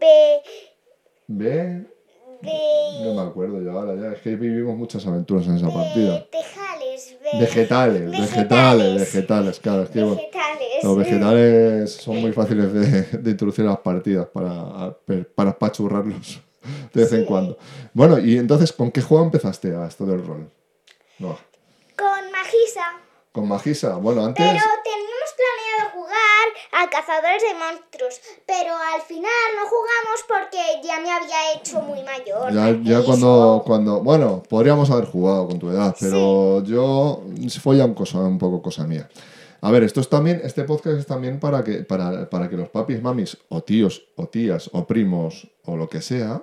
Be... 0.00 0.42
ve, 1.26 1.86
No 2.44 3.14
me 3.14 3.20
acuerdo 3.22 3.60
yo 3.62 3.70
ahora 3.72 3.94
ya, 4.00 4.12
es 4.12 4.20
que 4.20 4.36
vivimos 4.36 4.76
muchas 4.76 5.06
aventuras 5.06 5.46
en 5.46 5.56
esa 5.56 5.68
partida. 5.72 6.26
Vegetales. 6.32 7.16
Ve... 7.22 7.38
Vegetales, 7.40 8.10
vegetales, 8.10 9.00
vegetales, 9.00 9.60
claro, 9.60 9.82
es 9.82 9.90
que 9.90 10.00
bueno, 10.02 10.16
Vegetales. 10.16 10.84
los 10.84 10.96
vegetales 10.96 11.92
son 11.92 12.20
muy 12.20 12.32
fáciles 12.32 12.72
de, 12.72 13.02
de 13.18 13.30
introducir 13.30 13.64
a 13.66 13.70
las 13.70 13.78
partidas 13.78 14.26
para, 14.26 14.96
para 15.34 15.50
apachurrarlos 15.50 16.40
de 16.92 17.00
vez 17.02 17.12
en 17.12 17.24
cuando. 17.24 17.58
Bueno, 17.92 18.18
y 18.18 18.38
entonces, 18.38 18.72
¿con 18.72 18.90
qué 18.90 19.02
juego 19.02 19.24
empezaste 19.24 19.74
a 19.74 19.86
esto 19.86 20.06
del 20.06 20.24
rol? 20.24 20.48
No, 21.18 21.36
Con 21.96 22.30
Magisa. 22.32 23.00
con 23.32 23.48
Magisa. 23.48 23.96
Bueno, 23.96 24.24
antes... 24.24 24.44
Pero 24.46 24.58
jugar 24.60 24.78
a 26.72 26.88
cazadores 26.90 27.42
de 27.42 27.54
monstruos, 27.54 28.20
pero 28.46 28.74
al 28.74 29.02
final 29.02 29.30
no 29.56 29.68
jugamos 29.68 30.24
porque 30.28 30.86
ya 30.86 31.00
me 31.00 31.10
había 31.10 31.54
hecho 31.56 31.80
muy 31.80 32.02
mayor. 32.02 32.52
Ya, 32.52 32.78
ya 32.82 33.04
cuando, 33.04 33.62
cuando. 33.66 34.00
Bueno, 34.00 34.42
podríamos 34.48 34.90
haber 34.90 35.06
jugado 35.06 35.48
con 35.48 35.58
tu 35.58 35.70
edad, 35.70 35.94
pero 35.98 36.62
yo. 36.64 37.22
Fue 37.60 37.76
ya 37.76 37.84
un, 37.84 37.94
cosa, 37.94 38.18
un 38.18 38.38
poco 38.38 38.60
cosa 38.62 38.86
mía. 38.86 39.08
A 39.60 39.70
ver, 39.70 39.82
esto 39.82 40.00
es 40.00 40.08
también. 40.08 40.40
Este 40.44 40.64
podcast 40.64 40.98
es 40.98 41.06
también 41.06 41.40
para 41.40 41.64
que, 41.64 41.84
para, 41.84 42.28
para 42.28 42.50
que 42.50 42.56
los 42.56 42.68
papis, 42.68 43.00
mamis, 43.00 43.38
o 43.48 43.62
tíos, 43.62 44.06
o 44.16 44.26
tías, 44.26 44.68
o 44.72 44.86
primos, 44.86 45.48
o 45.64 45.76
lo 45.76 45.88
que 45.88 46.02
sea, 46.02 46.42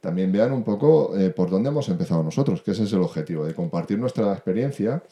también 0.00 0.32
vean 0.32 0.52
un 0.52 0.62
poco 0.62 1.16
eh, 1.18 1.30
por 1.30 1.50
dónde 1.50 1.68
hemos 1.68 1.88
empezado 1.88 2.22
nosotros, 2.22 2.62
que 2.62 2.70
ese 2.70 2.84
es 2.84 2.92
el 2.92 3.02
objetivo, 3.02 3.44
de 3.44 3.54
compartir 3.54 3.98
nuestra 3.98 4.32
experiencia 4.32 5.02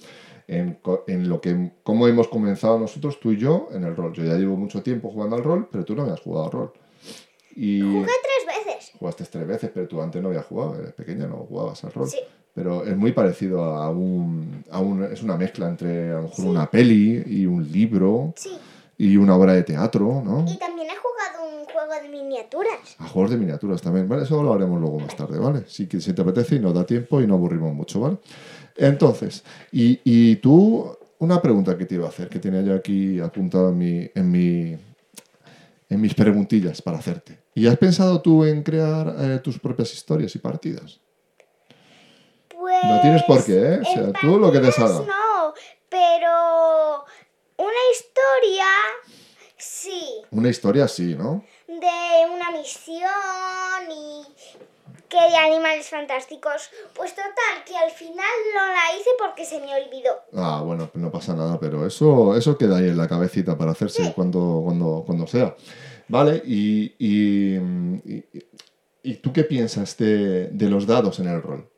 en, 0.48 0.78
en 1.06 1.28
lo 1.28 1.40
que 1.40 1.72
cómo 1.84 2.08
hemos 2.08 2.26
comenzado 2.28 2.78
nosotros, 2.78 3.20
tú 3.20 3.30
y 3.32 3.36
yo, 3.36 3.68
en 3.72 3.84
el 3.84 3.94
rol. 3.94 4.12
Yo 4.14 4.24
ya 4.24 4.34
llevo 4.34 4.56
mucho 4.56 4.82
tiempo 4.82 5.10
jugando 5.10 5.36
al 5.36 5.44
rol, 5.44 5.68
pero 5.70 5.84
tú 5.84 5.94
no 5.94 6.02
habías 6.02 6.20
jugado 6.20 6.46
al 6.46 6.52
rol. 6.52 6.72
Y 7.54 7.80
Jugué 7.80 8.06
tres 8.06 8.66
veces. 8.66 8.92
jugaste 8.98 9.24
tres 9.24 9.46
veces, 9.46 9.70
pero 9.72 9.86
tú 9.88 10.00
antes 10.02 10.20
no 10.22 10.28
habías 10.28 10.46
jugado, 10.46 10.76
eres 10.78 10.92
pequeña, 10.94 11.26
no 11.26 11.36
jugabas 11.48 11.84
al 11.84 11.92
rol. 11.92 12.08
Sí. 12.08 12.18
Pero 12.54 12.84
es 12.84 12.96
muy 12.96 13.12
parecido 13.12 13.62
a 13.64 13.88
un, 13.90 14.64
a 14.70 14.80
un- 14.80 15.04
Es 15.04 15.22
una 15.22 15.36
mezcla 15.36 15.68
entre 15.68 16.10
a 16.10 16.14
lo 16.16 16.22
mejor 16.22 16.44
una 16.46 16.68
peli 16.70 17.22
y 17.26 17.46
un 17.46 17.70
libro 17.70 18.32
Sí. 18.36 18.50
Y 18.98 19.16
una 19.16 19.36
obra 19.36 19.54
de 19.54 19.62
teatro, 19.62 20.20
¿no? 20.24 20.44
Y 20.46 20.58
también 20.58 20.88
he 20.90 20.96
jugado 20.96 21.56
un 21.56 21.64
juego 21.64 22.02
de 22.02 22.08
miniaturas. 22.08 22.96
A 22.98 23.06
juegos 23.06 23.30
de 23.30 23.36
miniaturas 23.36 23.80
también, 23.80 24.08
¿vale? 24.08 24.24
Eso 24.24 24.42
lo 24.42 24.52
haremos 24.52 24.80
luego 24.80 24.98
más 24.98 25.16
tarde, 25.16 25.38
¿vale? 25.38 25.62
Si, 25.68 25.86
si 25.86 26.12
te 26.12 26.22
apetece 26.22 26.56
y 26.56 26.58
nos 26.58 26.74
da 26.74 26.84
tiempo 26.84 27.20
y 27.20 27.26
no 27.26 27.34
aburrimos 27.34 27.72
mucho, 27.72 28.00
¿vale? 28.00 28.18
Entonces, 28.76 29.44
y, 29.70 30.00
y 30.04 30.36
tú, 30.36 30.96
una 31.20 31.40
pregunta 31.40 31.78
que 31.78 31.86
te 31.86 31.94
iba 31.94 32.06
a 32.06 32.08
hacer, 32.08 32.28
que 32.28 32.40
tenía 32.40 32.60
yo 32.62 32.74
aquí 32.74 33.20
apuntado 33.20 33.68
en, 33.68 33.78
mi, 33.78 34.10
en, 34.14 34.30
mi, 34.30 34.76
en 35.88 36.00
mis 36.00 36.14
preguntillas 36.14 36.82
para 36.82 36.98
hacerte. 36.98 37.38
¿Y 37.54 37.66
has 37.66 37.76
pensado 37.76 38.20
tú 38.20 38.44
en 38.44 38.62
crear 38.62 39.14
eh, 39.18 39.38
tus 39.42 39.58
propias 39.58 39.92
historias 39.94 40.34
y 40.34 40.38
partidas? 40.38 41.00
Pues. 42.48 42.84
No 42.84 43.00
tienes 43.00 43.22
por 43.22 43.44
qué, 43.44 43.74
¿eh? 43.74 43.80
O 43.80 43.84
sea, 43.84 44.02
en 44.04 44.12
tú 44.12 44.38
lo 44.38 44.50
que 44.50 44.58
te 44.58 44.72
salga. 44.72 45.00
No, 45.00 45.54
pero. 45.88 47.04
Una 47.58 47.82
historia. 47.92 48.66
Sí. 49.56 50.22
Una 50.30 50.48
historia 50.48 50.86
sí, 50.88 51.14
¿no? 51.14 51.44
De 51.66 52.30
una 52.32 52.50
misión 52.52 53.90
y. 53.90 54.22
Que 55.08 55.16
de 55.16 55.36
animales 55.36 55.88
fantásticos. 55.88 56.70
Pues 56.94 57.14
total, 57.14 57.64
que 57.66 57.74
al 57.76 57.90
final 57.90 58.26
no 58.54 58.66
la 58.66 58.94
hice 58.98 59.08
porque 59.18 59.44
se 59.46 59.58
me 59.58 59.74
olvidó. 59.74 60.12
Ah, 60.34 60.62
bueno, 60.64 60.90
no 60.94 61.10
pasa 61.10 61.34
nada, 61.34 61.58
pero 61.58 61.86
eso, 61.86 62.36
eso 62.36 62.58
queda 62.58 62.76
ahí 62.78 62.88
en 62.88 62.96
la 62.98 63.08
cabecita 63.08 63.56
para 63.56 63.70
hacerse 63.72 64.12
cuando, 64.14 64.60
cuando, 64.64 65.02
cuando 65.06 65.26
sea. 65.26 65.56
Vale, 66.08 66.42
y, 66.44 66.94
y, 66.98 67.56
y- 67.56 68.24
¿y 69.02 69.14
tú 69.16 69.32
qué 69.32 69.44
piensas 69.44 69.96
de, 69.96 70.48
de 70.48 70.68
los 70.68 70.86
dados 70.86 71.18
en 71.20 71.28
el 71.28 71.42
rol? 71.42 71.68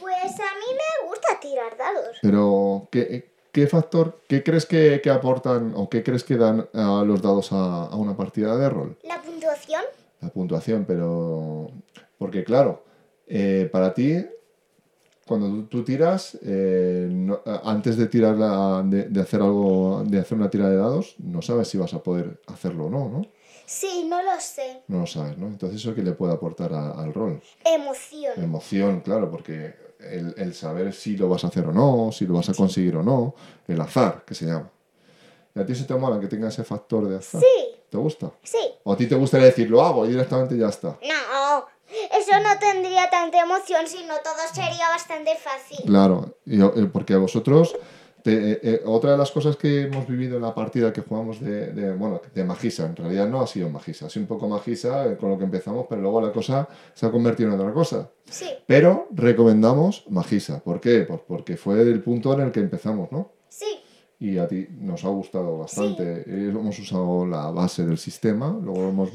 Pues 0.00 0.32
a 0.40 0.54
mí 0.54 0.72
me 0.74 1.06
gusta 1.06 1.38
tirar 1.40 1.76
dados. 1.76 2.16
Pero, 2.22 2.88
¿qué, 2.90 3.30
qué 3.58 3.66
factor, 3.66 4.20
qué 4.28 4.44
crees 4.44 4.66
que, 4.66 5.00
que 5.02 5.10
aportan 5.10 5.72
o 5.74 5.88
qué 5.88 6.04
crees 6.04 6.22
que 6.22 6.36
dan 6.36 6.68
a 6.74 7.02
los 7.04 7.20
dados 7.20 7.50
a, 7.52 7.86
a 7.86 7.96
una 7.96 8.16
partida 8.16 8.56
de 8.56 8.68
rol? 8.70 8.96
La 9.02 9.20
puntuación. 9.20 9.82
La 10.20 10.28
puntuación, 10.28 10.84
pero... 10.86 11.68
Porque 12.18 12.44
claro, 12.44 12.84
eh, 13.26 13.68
para 13.72 13.92
ti, 13.94 14.24
cuando 15.26 15.48
tú, 15.48 15.62
tú 15.66 15.84
tiras, 15.84 16.38
eh, 16.42 17.08
no- 17.10 17.40
antes 17.64 17.96
de 17.96 18.06
tirar 18.06 18.36
la- 18.36 18.82
de, 18.84 19.04
de 19.08 19.20
hacer 19.20 19.40
algo, 19.42 20.04
de 20.06 20.20
hacer 20.20 20.38
una 20.38 20.50
tira 20.50 20.70
de 20.70 20.76
dados, 20.76 21.16
no 21.18 21.42
sabes 21.42 21.66
si 21.66 21.78
vas 21.78 21.94
a 21.94 22.02
poder 22.02 22.40
hacerlo 22.46 22.86
o 22.86 22.90
no, 22.90 23.08
¿no? 23.08 23.26
Sí, 23.66 24.06
no 24.08 24.22
lo 24.22 24.38
sé. 24.40 24.82
No 24.86 25.00
lo 25.00 25.06
sabes, 25.06 25.36
¿no? 25.36 25.48
Entonces 25.48 25.80
eso 25.80 25.94
que 25.96 26.02
le 26.02 26.12
puede 26.12 26.32
aportar 26.32 26.72
a- 26.74 26.92
al 26.92 27.12
rol. 27.12 27.42
Emoción. 27.64 28.32
Emoción, 28.36 29.00
claro, 29.00 29.30
porque 29.32 29.74
el, 30.00 30.34
el 30.36 30.54
saber 30.54 30.92
si 30.92 31.16
lo 31.16 31.28
vas 31.28 31.44
a 31.44 31.48
hacer 31.48 31.66
o 31.66 31.72
no, 31.72 32.10
si 32.12 32.26
lo 32.26 32.34
vas 32.34 32.48
a 32.48 32.54
conseguir 32.54 32.96
o 32.96 33.02
no, 33.02 33.34
el 33.66 33.80
azar, 33.80 34.24
que 34.26 34.34
se 34.34 34.46
llama. 34.46 34.70
¿Y 35.54 35.60
a 35.60 35.66
ti 35.66 35.74
se 35.74 35.84
te 35.84 35.94
mola 35.94 36.20
que 36.20 36.28
tenga 36.28 36.48
ese 36.48 36.64
factor 36.64 37.08
de 37.08 37.16
azar? 37.16 37.40
Sí, 37.40 37.74
¿Te 37.90 37.96
gusta? 37.96 38.30
sí. 38.42 38.58
¿O 38.84 38.92
a 38.92 38.96
ti 38.96 39.06
te 39.06 39.14
gustaría 39.14 39.46
decir, 39.46 39.68
lo 39.68 39.82
hago 39.82 40.06
y 40.06 40.10
directamente 40.10 40.56
ya 40.56 40.68
está? 40.68 40.98
No, 41.02 41.66
eso 41.90 42.32
no 42.42 42.58
tendría 42.58 43.08
tanta 43.10 43.40
emoción, 43.40 43.86
sino 43.86 44.14
todo 44.22 44.34
sería 44.52 44.88
bastante 44.90 45.34
fácil. 45.36 45.84
Claro, 45.86 46.34
y, 46.44 46.58
porque 46.86 47.14
a 47.14 47.18
vosotros, 47.18 47.74
te- 48.28 48.52
eh, 48.52 48.60
eh, 48.62 48.82
otra 48.84 49.12
de 49.12 49.18
las 49.18 49.30
cosas 49.30 49.56
que 49.56 49.82
hemos 49.82 50.06
vivido 50.06 50.36
en 50.36 50.42
la 50.42 50.54
partida 50.54 50.92
que 50.92 51.00
jugamos 51.00 51.40
de, 51.40 51.72
de, 51.72 51.92
bueno, 51.94 52.20
de 52.34 52.44
Magisa, 52.44 52.86
en 52.86 52.94
realidad 52.96 53.26
no 53.28 53.40
ha 53.40 53.46
sido 53.46 53.70
Magisa, 53.70 54.06
ha 54.06 54.10
sido 54.10 54.24
un 54.24 54.28
poco 54.28 54.48
Magisa 54.48 55.06
eh, 55.06 55.16
con 55.16 55.30
lo 55.30 55.38
que 55.38 55.44
empezamos, 55.44 55.86
pero 55.88 56.02
luego 56.02 56.20
la 56.20 56.32
cosa 56.32 56.68
se 56.94 57.06
ha 57.06 57.10
convertido 57.10 57.48
en 57.52 57.58
otra 57.60 57.72
cosa. 57.72 58.10
Sí, 58.28 58.46
Pero 58.66 59.08
recomendamos 59.12 60.04
Magisa, 60.10 60.60
¿por 60.62 60.80
qué? 60.80 61.00
Pues 61.08 61.20
porque 61.26 61.56
fue 61.56 61.80
el 61.80 62.02
punto 62.02 62.32
en 62.34 62.40
el 62.40 62.52
que 62.52 62.60
empezamos, 62.60 63.10
¿no? 63.10 63.32
sí, 63.48 63.66
Y 64.20 64.36
a 64.38 64.46
ti 64.46 64.66
nos 64.80 65.04
ha 65.04 65.08
gustado 65.08 65.58
bastante. 65.58 66.24
Hemos 66.26 66.78
usado 66.78 67.24
la 67.24 67.50
base 67.50 67.86
del 67.86 67.96
sistema, 67.98 68.58
luego 68.62 68.88
hemos 68.88 69.10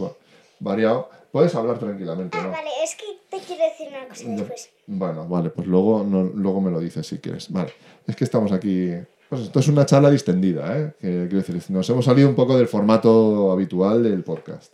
variado. 0.63 1.09
Puedes 1.31 1.53
hablar 1.55 1.79
tranquilamente, 1.79 2.37
Ah, 2.39 2.43
¿no? 2.43 2.51
vale, 2.51 2.69
es 2.83 2.95
que 2.95 3.05
te 3.29 3.43
quiero 3.43 3.63
decir 3.63 3.87
una 3.89 4.07
cosa 4.07 4.23
después. 4.27 4.69
Bueno, 4.85 5.27
vale, 5.27 5.49
pues 5.49 5.67
luego, 5.67 6.03
no- 6.03 6.23
luego 6.35 6.61
me 6.61 6.69
lo 6.71 6.79
dices 6.79 7.05
si 7.07 7.17
quieres. 7.17 7.51
Vale, 7.51 7.73
es 8.07 8.15
que 8.15 8.23
estamos 8.23 8.51
aquí. 8.51 8.91
Pues 9.29 9.41
esto 9.41 9.59
es 9.59 9.67
una 9.67 9.85
charla 9.85 10.11
distendida, 10.11 10.77
¿eh? 10.77 10.93
Que, 10.99 11.27
quiero 11.29 11.43
decir, 11.43 11.59
nos 11.69 11.89
hemos 11.89 12.05
salido 12.05 12.29
un 12.29 12.35
poco 12.35 12.55
del 12.55 12.67
formato 12.67 13.51
habitual 13.51 14.03
del 14.03 14.23
podcast. 14.23 14.73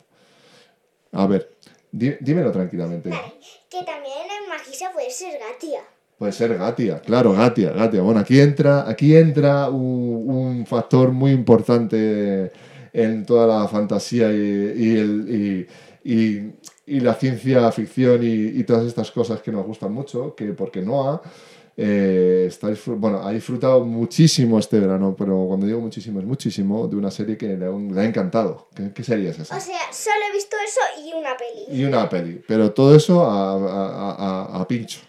A 1.13 1.25
ver, 1.27 1.50
dímelo 1.91 2.51
tranquilamente. 2.51 3.10
Vale, 3.10 3.34
que 3.69 3.84
también 3.84 4.17
en 4.43 4.50
Magisa 4.50 4.91
puede 4.91 5.10
ser 5.12 5.39
Gatia. 5.39 5.79
Puede 6.17 6.34
ser 6.34 6.58
Gatia, 6.58 7.00
claro, 7.00 7.31
Gatia, 7.31 7.72
Gatia. 7.72 8.01
Bueno, 8.01 8.19
aquí 8.19 8.41
entra, 8.41 8.89
aquí 8.89 9.15
entra 9.15 9.69
un, 9.69 10.25
un 10.27 10.65
factor 10.65 11.13
muy 11.13 11.31
importante 11.31 12.51
en 12.93 13.25
toda 13.25 13.46
la 13.62 13.67
fantasía 13.67 14.31
y, 14.31 14.74
y 14.75 14.98
el, 14.98 15.67
y, 16.03 16.53
y- 16.96 17.00
la 17.01 17.13
ciencia 17.13 17.72
ficción 17.72 18.19
y, 18.24 18.63
todas 18.63 18.86
estas 18.86 19.12
cosas 19.12 19.41
que 19.41 19.51
nos 19.51 19.65
gustan 19.65 19.93
mucho, 19.93 20.34
que 20.36 20.53
porque 20.53 20.81
Noah 20.81 21.22
eh, 21.77 22.46
está 22.48 22.67
bueno, 22.88 23.22
ha 23.25 23.31
disfrutado 23.31 23.86
muchísimo 23.86 24.58
este 24.60 24.79
verano, 24.79 25.15
pero 25.17 25.46
cuando 25.48 25.65
digo 25.65 25.79
muchísimo 25.79 26.19
es 26.19 26.25
muchísimo, 26.25 26.88
de 26.88 26.96
una 26.98 27.10
serie 27.12 27.38
que 27.38 27.55
le 27.55 27.65
ha, 27.65 27.69
le 27.69 28.01
ha 28.01 28.05
encantado. 28.05 28.67
¿Qué, 28.75 28.91
qué 28.93 29.03
serie 29.03 29.29
es 29.29 29.39
esa? 29.39 29.55
O 29.55 29.60
sea, 29.62 29.79
solo 29.93 30.15
he 30.29 30.34
visto 30.34 30.55
eso 30.65 31.08
y 31.08 31.13
una 31.13 31.38
peli. 31.38 31.79
Y 31.79 31.86
una 31.86 32.10
peli, 32.10 32.41
pero 32.48 32.72
todo 32.74 32.96
eso 32.96 33.24
a, 33.24 33.53
a- 33.53 34.15
a- 34.58 34.62
a 34.62 34.67
pincho, 34.67 35.00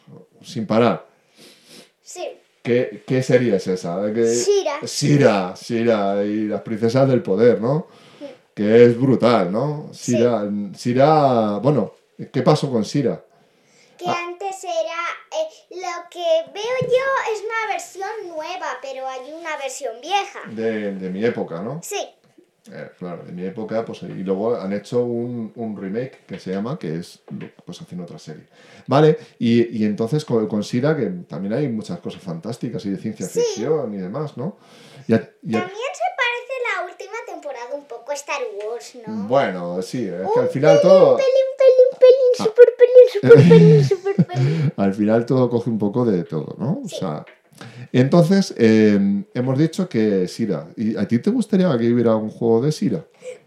sin 0.42 0.66
parar. 0.66 1.08
Sí, 2.02 2.22
¿Qué, 2.62 3.02
qué 3.06 3.22
serie 3.22 3.56
es 3.56 3.66
esa? 3.66 3.98
¿De 4.00 4.12
qué- 4.12 4.34
Shira. 4.34 4.80
Shira, 4.84 5.54
Shira 5.60 6.24
y 6.24 6.46
las 6.46 6.60
princesas 6.62 7.08
del 7.08 7.22
poder, 7.22 7.60
¿no? 7.60 7.86
Que 8.54 8.84
es 8.84 9.00
brutal, 9.00 9.50
¿no? 9.50 9.90
Shira, 9.92 10.44
Shira, 10.76 11.58
bueno, 11.62 11.94
¿qué 12.32 12.42
pasó 12.42 12.70
con 12.70 12.82
Shira? 12.82 13.22
que 13.96 14.08
Ah. 14.08 14.16
antes 14.28 14.64
era... 14.64 15.42
eh, 15.42 15.76
lo 15.76 16.08
que 16.10 16.50
veo 16.54 16.80
yo 16.88 17.32
es 17.34 17.42
una 17.44 17.72
versión 17.72 18.08
nueva, 18.28 18.78
pero 18.80 19.06
hay 19.06 19.30
una 19.38 19.56
versión 19.58 20.00
vieja. 20.00 20.40
De, 20.50 20.92
de 20.94 21.10
mi 21.10 21.22
época, 21.24 21.60
¿no? 21.60 21.80
Sí, 21.82 22.08
Eh, 22.70 22.90
claro, 22.98 23.22
de 23.24 23.32
mi 23.32 23.44
época, 23.46 23.84
pues 23.86 24.02
y 24.02 24.06
luego 24.22 24.54
han 24.54 24.72
hecho 24.74 25.02
un, 25.04 25.50
un 25.56 25.76
remake 25.80 26.24
que 26.26 26.38
se 26.38 26.50
llama, 26.50 26.78
que 26.78 26.96
es 26.96 27.20
pues 27.64 27.80
haciendo 27.80 28.04
otra 28.04 28.18
serie. 28.18 28.44
Vale, 28.86 29.16
y, 29.38 29.78
y 29.78 29.84
entonces 29.86 30.24
con, 30.26 30.46
con 30.46 30.60
Shira, 30.60 30.94
que 30.96 31.06
también 31.26 31.54
hay 31.54 31.68
muchas 31.68 31.98
cosas 32.00 32.22
fantásticas 32.22 32.84
y 32.84 32.90
de 32.90 32.98
ciencia 32.98 33.26
Sí. 33.26 33.40
ficción 33.40 33.94
y 33.94 33.98
demás, 33.98 34.36
¿no? 34.36 34.58
Y 35.08 35.14
a- 35.14 35.30
y 35.42 35.56
a- 35.56 35.60
también 35.60 35.78
se 35.94 36.08
parece 36.20 36.54
la 36.76 36.84
última 36.84 37.16
temporada 37.26 37.74
un 37.74 37.84
poco 37.84 38.10
a 38.12 38.14
Star 38.14 38.42
Wars, 38.68 38.94
¿no? 39.06 39.26
bueno, 39.26 39.80
sí, 39.80 40.04
es 40.04 40.12
que 40.12 40.38
Un 40.38 40.44
al 40.44 40.48
final 40.50 40.78
pelín, 40.80 40.82
todo... 40.96 41.16
Pelín, 41.16 41.48
pelín, 41.58 41.98
pelín, 41.98 42.30
Ah. 42.38 42.44
super 42.44 42.68
pelín, 42.78 43.08
super 43.10 43.48
pelín, 43.48 43.84
super 43.88 44.26
pelín. 44.26 44.72
al 44.76 44.94
final 44.94 45.24
todo 45.26 45.48
coge 45.48 45.70
un 45.70 45.78
poco 45.78 46.04
de 46.04 46.24
todo, 46.24 46.54
¿no? 46.58 46.82
O 46.84 46.88
sea, 46.88 47.24
entonces 47.98 48.54
eh, 48.56 49.24
hemos 49.34 49.58
dicho 49.58 49.88
que 49.88 50.28
Sira. 50.28 50.68
¿Y 50.76 50.96
a 50.96 51.08
ti 51.08 51.18
te 51.18 51.30
gustaría 51.30 51.76
que 51.76 51.92
hubiera 51.92 52.14
un 52.16 52.30
juego 52.30 52.62
de 52.62 52.70
Sira? 52.72 53.04
Claro. 53.12 53.40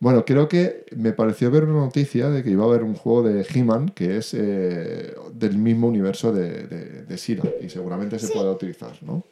Bueno, 0.00 0.24
creo 0.24 0.48
que 0.48 0.84
me 0.96 1.12
pareció 1.12 1.48
ver 1.52 1.62
una 1.62 1.78
noticia 1.84 2.28
de 2.28 2.42
que 2.42 2.50
iba 2.50 2.64
a 2.64 2.66
haber 2.66 2.82
un 2.82 2.94
juego 2.96 3.22
de 3.22 3.46
He-Man 3.54 3.90
que 3.90 4.16
es 4.16 4.34
eh, 4.34 5.14
del 5.32 5.56
mismo 5.56 5.86
universo 5.86 6.32
de, 6.32 6.66
de, 6.66 7.02
de 7.04 7.18
Sira 7.18 7.54
y 7.60 7.68
seguramente 7.68 8.18
se 8.18 8.26
Sí. 8.26 8.32
pueda 8.32 8.50
utilizar, 8.50 9.00
¿no? 9.02 9.22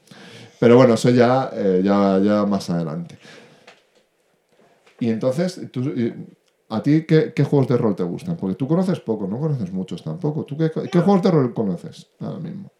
Pero 0.60 0.76
bueno, 0.76 0.94
eso 0.94 1.10
ya, 1.10 1.50
eh, 1.52 1.80
ya, 1.82 2.20
ya 2.22 2.46
más 2.46 2.70
adelante. 2.70 3.18
Y 5.00 5.08
entonces, 5.10 5.60
tú, 5.72 5.92
¿a 6.68 6.82
ti 6.82 7.04
qué, 7.04 7.32
qué 7.34 7.42
juegos 7.42 7.66
de 7.68 7.76
rol 7.76 7.96
te 7.96 8.02
gustan? 8.04 8.36
Porque 8.36 8.54
tú 8.54 8.68
conoces 8.68 9.00
poco, 9.00 9.26
no 9.26 9.40
conoces 9.40 9.72
muchos 9.72 10.04
tampoco. 10.04 10.44
¿Tú 10.44 10.56
qué, 10.56 10.70
qué 10.70 10.98
juegos 11.00 11.22
de 11.22 11.30
rol 11.32 11.52
conoces 11.54 12.06
ahora 12.20 12.38
mismo? 12.38 12.70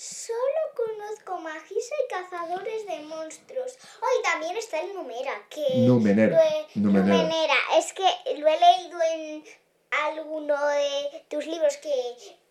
Solo 0.00 0.62
conozco 0.76 1.40
magia 1.40 1.58
precisa 1.58 1.94
y 2.06 2.08
cazadores 2.08 2.86
de 2.86 3.00
monstruos. 3.08 3.72
Oh, 4.00 4.06
y 4.20 4.22
también 4.22 4.56
está 4.56 4.78
el 4.80 4.94
Numera, 4.94 5.32
que... 5.50 5.64
Numenera, 5.88 6.38
he- 6.40 6.78
Numenera. 6.78 7.16
Numenera. 7.16 7.54
Es 7.76 7.92
que 7.92 8.04
lo 8.38 8.46
he 8.46 8.56
leído 8.60 8.98
en 9.16 9.42
alguno 10.06 10.54
de 10.68 11.24
tus 11.28 11.46
libros 11.46 11.76
que, 11.78 11.90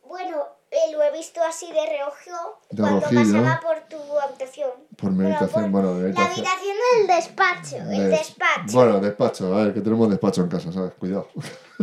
bueno, 0.06 0.44
eh, 0.72 0.92
lo 0.92 1.01
he 1.04 1.12
visto 1.13 1.42
así 1.42 1.68
de 1.72 1.86
reojo 1.86 2.60
De 2.70 2.82
cuando 2.82 3.00
pasaba 3.01 3.62
por 3.62 3.80
tu 3.88 4.20
habitación. 4.20 4.72
Por 4.98 5.12
meditación, 5.12 5.72
bueno, 5.72 5.88
por 5.94 5.98
meditación. 6.01 6.44
La 6.44 6.51
habitación 6.51 6.75
del 6.98 7.08
despacho, 7.08 7.75
el 7.77 8.10
Des- 8.10 8.20
despacho. 8.20 8.74
Bueno, 8.74 9.00
despacho, 9.00 9.56
a 9.56 9.63
ver, 9.63 9.74
que 9.74 9.80
tenemos 9.80 10.10
despacho 10.10 10.42
en 10.42 10.50
casa, 10.50 10.74
¿sabes? 10.74 10.92
Cuidado. 11.00 11.30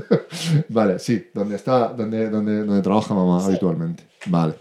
vale, 0.68 0.98
sí, 0.98 1.30
donde 1.32 1.56
está, 1.56 1.88
donde, 1.88 2.28
donde, 2.28 2.64
donde 2.64 2.82
trabaja 2.82 3.14
mamá 3.14 3.40
Sí. 3.40 3.46
habitualmente. 3.46 4.06
Vale. 4.26 4.56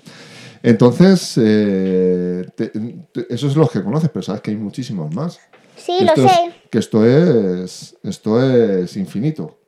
Entonces, 0.64 1.34
eh, 1.42 2.46
te- 2.56 2.70
te- 3.12 3.34
esos 3.34 3.52
es 3.52 3.58
los 3.58 3.70
que 3.70 3.84
conoces, 3.84 4.10
pero 4.10 4.24
sabes 4.24 4.42
que 4.42 4.52
hay 4.52 4.58
muchísimos 4.58 5.14
más. 5.14 5.40
sí, 5.76 5.98
Que 6.00 6.06
lo 6.06 6.14
es- 6.14 6.32
sé. 6.32 6.54
que 6.72 6.78
esto 6.80 7.06
es, 7.06 7.98
esto 8.04 8.42
es 8.42 8.96
infinito. 8.96 9.60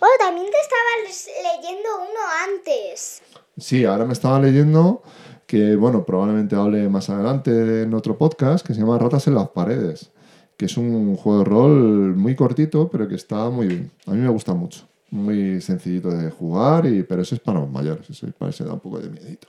Oh, 0.00 0.06
también 0.18 0.46
te 0.46 0.56
estabas 0.60 1.28
leyendo 1.60 1.88
uno 1.98 2.20
antes. 2.54 3.22
Sí, 3.58 3.84
ahora 3.84 4.04
me 4.04 4.12
estaba 4.12 4.38
leyendo 4.40 5.02
que, 5.46 5.74
bueno, 5.76 6.04
probablemente 6.04 6.54
hable 6.54 6.88
más 6.88 7.10
adelante 7.10 7.82
en 7.82 7.92
otro 7.94 8.16
podcast 8.16 8.64
que 8.66 8.74
se 8.74 8.80
llama 8.80 8.98
Ratas 8.98 9.26
en 9.26 9.34
las 9.34 9.48
Paredes, 9.48 10.10
que 10.56 10.66
es 10.66 10.76
un 10.76 11.16
juego 11.16 11.38
de 11.40 11.44
rol 11.44 12.14
muy 12.16 12.36
cortito, 12.36 12.88
pero 12.88 13.08
que 13.08 13.16
está 13.16 13.50
muy 13.50 13.66
bien. 13.66 13.90
A 14.06 14.12
mí 14.12 14.18
me 14.18 14.28
gusta 14.28 14.54
mucho. 14.54 14.86
Muy 15.10 15.60
sencillito 15.60 16.10
de 16.10 16.30
jugar, 16.30 16.86
y, 16.86 17.02
pero 17.02 17.22
eso 17.22 17.34
es 17.34 17.40
para 17.40 17.60
los 17.60 17.70
mayores, 17.70 18.08
eso 18.10 18.26
parece 18.38 18.64
da 18.64 18.72
un 18.74 18.80
poco 18.80 18.98
de 19.00 19.08
miedito. 19.10 19.48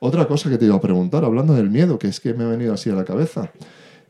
Otra 0.00 0.26
cosa 0.26 0.50
que 0.50 0.58
te 0.58 0.64
iba 0.64 0.76
a 0.76 0.80
preguntar, 0.80 1.24
hablando 1.24 1.54
del 1.54 1.70
miedo, 1.70 1.98
que 1.98 2.08
es 2.08 2.20
que 2.20 2.34
me 2.34 2.44
ha 2.44 2.48
venido 2.48 2.74
así 2.74 2.90
a 2.90 2.94
la 2.94 3.04
cabeza. 3.04 3.50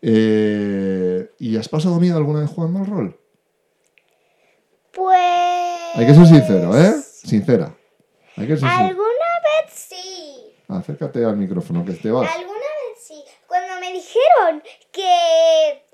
Eh, 0.03 1.31
¿Y 1.39 1.57
has 1.57 1.69
pasado 1.69 1.99
miedo 2.01 2.17
alguna 2.17 2.41
vez 2.41 2.51
jugando 2.51 2.81
al 2.81 2.87
rol? 2.87 3.21
Pues... 4.93 5.19
Hay 5.95 6.07
que 6.07 6.15
ser 6.15 6.27
sincero, 6.27 6.79
¿eh? 6.79 6.95
Sincera. 7.03 7.75
Hay 8.37 8.47
que 8.47 8.57
ser. 8.57 8.69
Alguna 8.69 9.07
vez 9.07 9.73
sí. 9.73 10.53
Acércate 10.69 11.25
al 11.25 11.37
micrófono, 11.37 11.85
que 11.85 11.93
te 11.93 12.11
vas. 12.11 12.31
Alguna 12.35 12.55
vez 12.55 13.03
sí. 13.03 13.23
Cuando 13.47 13.81
me 13.81 13.93
dijeron 13.93 14.63
que 14.93 15.86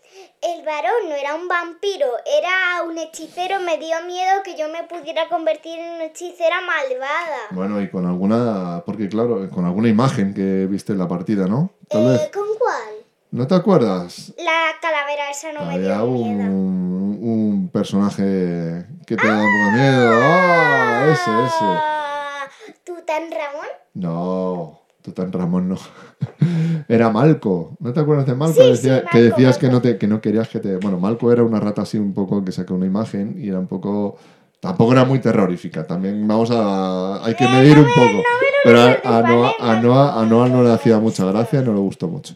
el 0.43 0.65
varón 0.65 1.09
no 1.09 1.15
era 1.15 1.35
un 1.35 1.47
vampiro, 1.49 2.07
era 2.27 2.83
un 2.85 2.99
hechicero, 2.99 3.61
me 3.61 3.79
dio 3.79 3.97
miedo 4.07 4.43
que 4.45 4.57
yo 4.57 4.69
me 4.69 4.83
pudiera 4.85 5.29
convertir 5.29 5.79
en 5.79 5.95
una 5.95 6.05
hechicera 6.05 6.57
malvada. 6.61 7.39
Bueno, 7.51 7.81
y 7.81 7.89
con 7.91 8.07
alguna, 8.07 8.83
porque 8.85 9.09
claro, 9.09 9.49
con 9.51 9.65
alguna 9.65 9.89
imagen 9.89 10.35
que 10.35 10.67
viste 10.67 10.93
en 10.93 10.99
la 10.99 11.09
partida, 11.09 11.47
¿no? 11.47 11.71
Tal 11.89 12.03
Eh, 12.03 12.09
vez. 12.09 12.31
¿Con 12.33 12.47
cuál? 12.59 12.95
¿No 13.31 13.47
te 13.47 13.55
acuerdas? 13.55 14.35
La 14.39 14.73
calavera 14.83 15.31
esa 15.31 15.53
no 15.53 15.65
me 15.65 15.75
Había 15.75 15.97
dio 15.99 16.05
un, 16.05 16.37
miedo. 16.37 16.51
un 16.53 17.71
personaje 17.73 18.85
que 19.07 19.17
te 19.17 19.27
da 19.27 19.35
un 19.35 19.41
poco 19.41 19.77
de 19.77 19.81
miedo. 19.81 20.21
¡Ah! 20.23 21.05
Ese, 21.07 21.31
ese. 21.47 21.65
Ah, 21.65 22.49
¿Tután 22.85 23.31
Ramón? 23.31 23.67
No, 23.95 24.82
Tután 25.03 25.33
Ramón 25.33 25.69
no. 25.69 25.77
Era 26.89 27.11
Malco. 27.11 27.77
¿No 27.81 27.93
te 27.93 28.01
acuerdas 28.01 28.27
de 28.27 28.35
Malco? 28.35 28.55
Sí, 28.63 28.69
Decía- 28.71 29.01
sí, 29.01 29.07
que 29.13 29.19
Malco, 29.21 29.37
decías 29.37 29.59
que 29.59 29.69
no, 29.69 29.81
te, 29.83 29.99
que 29.99 30.07
no 30.07 30.21
querías 30.21 30.49
que 30.49 30.61
te... 30.61 30.77
Bueno, 30.77 30.99
Malco 30.99 31.33
era 31.33 31.43
una 31.43 31.61
rata 31.61 31.83
así 31.83 31.99
un 31.99 32.13
poco 32.15 32.45
que 32.45 32.53
sacó 32.53 32.75
una 32.75 32.87
imagen 32.87 33.37
y 33.38 33.49
era 33.49 33.59
un 33.59 33.67
poco... 33.67 34.17
Tampoco 34.61 34.93
era 34.93 35.05
muy 35.05 35.19
terrorífica. 35.19 35.85
También 35.85 36.27
vamos 36.29 36.51
a... 36.53 37.25
Hay 37.25 37.35
que 37.35 37.49
medir 37.49 37.79
un 37.79 37.87
poco. 37.97 38.23
Pero 38.62 38.79
a, 38.81 38.93
a 39.19 39.23
Noah, 39.23 39.53
a, 39.59 39.81
Noah, 39.81 40.21
a 40.21 40.25
Noah 40.25 40.49
no 40.49 40.62
le 40.62 40.71
hacía 40.71 41.01
mucha 41.01 41.25
gracia, 41.25 41.62
no 41.62 41.73
le 41.75 41.81
gustó 41.81 42.07
mucho. 42.07 42.35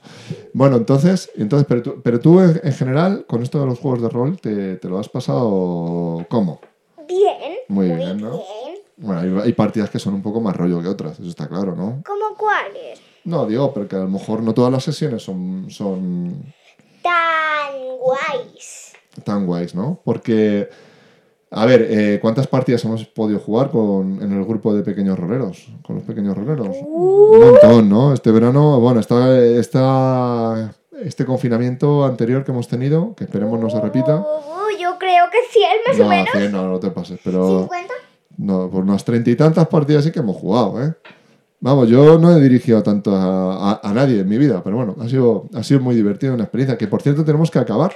Bueno, 0.52 0.74
entonces, 0.76 1.30
entonces 1.36 1.66
pero, 1.68 1.82
tú, 1.82 2.00
pero 2.02 2.18
tú 2.18 2.40
en 2.40 2.60
en 2.64 2.72
general, 2.72 3.26
con 3.28 3.44
esto 3.44 3.60
de 3.60 3.66
los 3.66 3.78
juegos 3.78 4.02
de 4.02 4.08
rol, 4.08 4.40
¿te, 4.40 4.74
te 4.74 4.88
lo 4.88 4.98
has 4.98 5.08
pasado 5.08 6.26
cómo? 6.28 6.58
Bien. 7.06 7.58
Muy 7.68 7.86
bien, 7.92 8.20
¿no? 8.20 8.30
bien. 8.32 8.65
Bueno, 8.98 9.20
hay, 9.20 9.46
hay 9.46 9.52
partidas 9.52 9.90
que 9.90 9.98
son 9.98 10.14
un 10.14 10.22
poco 10.22 10.40
más 10.40 10.56
rollo 10.56 10.80
que 10.80 10.88
otras, 10.88 11.18
eso 11.20 11.28
está 11.28 11.46
claro, 11.48 11.74
¿no? 11.76 12.02
¿Cómo 12.06 12.34
cuáles? 12.36 13.00
No, 13.24 13.44
digo, 13.46 13.72
porque 13.74 13.96
a 13.96 14.00
lo 14.00 14.08
mejor 14.08 14.42
no 14.42 14.54
todas 14.54 14.72
las 14.72 14.84
sesiones 14.84 15.22
son, 15.22 15.66
son 15.68 16.54
Tan 17.02 17.72
guays. 17.98 18.92
tan 19.24 19.46
guays, 19.46 19.74
¿no? 19.74 20.00
Porque, 20.04 20.68
a 21.50 21.66
ver, 21.66 21.86
eh, 21.90 22.18
¿cuántas 22.22 22.46
partidas 22.46 22.84
hemos 22.84 23.04
podido 23.06 23.38
jugar 23.38 23.70
con, 23.70 24.22
en 24.22 24.32
el 24.32 24.44
grupo 24.44 24.72
de 24.74 24.82
pequeños 24.82 25.18
roleros? 25.18 25.68
Con 25.84 25.96
los 25.96 26.04
pequeños 26.04 26.36
roleros. 26.36 26.68
Un 26.82 27.40
montón, 27.40 27.88
¿no? 27.88 28.12
Este 28.14 28.30
verano, 28.30 28.80
bueno, 28.80 29.00
está, 29.00 29.38
está 29.38 30.74
este 31.02 31.24
confinamiento 31.26 32.04
anterior 32.04 32.44
que 32.44 32.52
hemos 32.52 32.68
tenido, 32.68 33.14
que 33.14 33.24
esperemos 33.24 33.60
no 33.60 33.68
se 33.70 33.80
repita. 33.80 34.16
Uh, 34.16 34.80
yo 34.80 34.96
creo 34.98 35.24
que 35.30 35.38
100 35.50 35.68
más 35.86 35.96
o 36.00 36.02
No, 36.04 36.08
menos. 36.08 36.30
100 36.32 36.52
no, 36.52 36.68
no 36.68 36.80
te 36.80 36.90
pases, 36.90 37.20
pero... 37.22 37.68
¿50? 37.68 37.70
No, 38.38 38.68
por 38.70 38.82
unas 38.84 39.04
treinta 39.04 39.30
y 39.30 39.36
tantas 39.36 39.66
partidas 39.68 40.04
sí 40.04 40.10
que 40.10 40.18
hemos 40.20 40.36
jugado, 40.36 40.82
¿eh? 40.82 40.94
Vamos, 41.58 41.88
yo 41.88 42.18
no 42.18 42.36
he 42.36 42.40
dirigido 42.40 42.82
tanto 42.82 43.14
a, 43.16 43.72
a- 43.72 43.80
a 43.82 43.94
nadie 43.94 44.20
en 44.20 44.28
mi 44.28 44.36
vida, 44.36 44.62
pero 44.62 44.76
bueno, 44.76 44.94
ha 45.00 45.08
sido, 45.08 45.48
ha 45.54 45.62
sido 45.62 45.80
muy 45.80 45.94
divertido, 45.94 46.34
una 46.34 46.44
experiencia 46.44 46.76
que 46.76 46.86
por 46.86 47.00
cierto 47.02 47.24
tenemos 47.24 47.50
que 47.50 47.58
acabar 47.58 47.92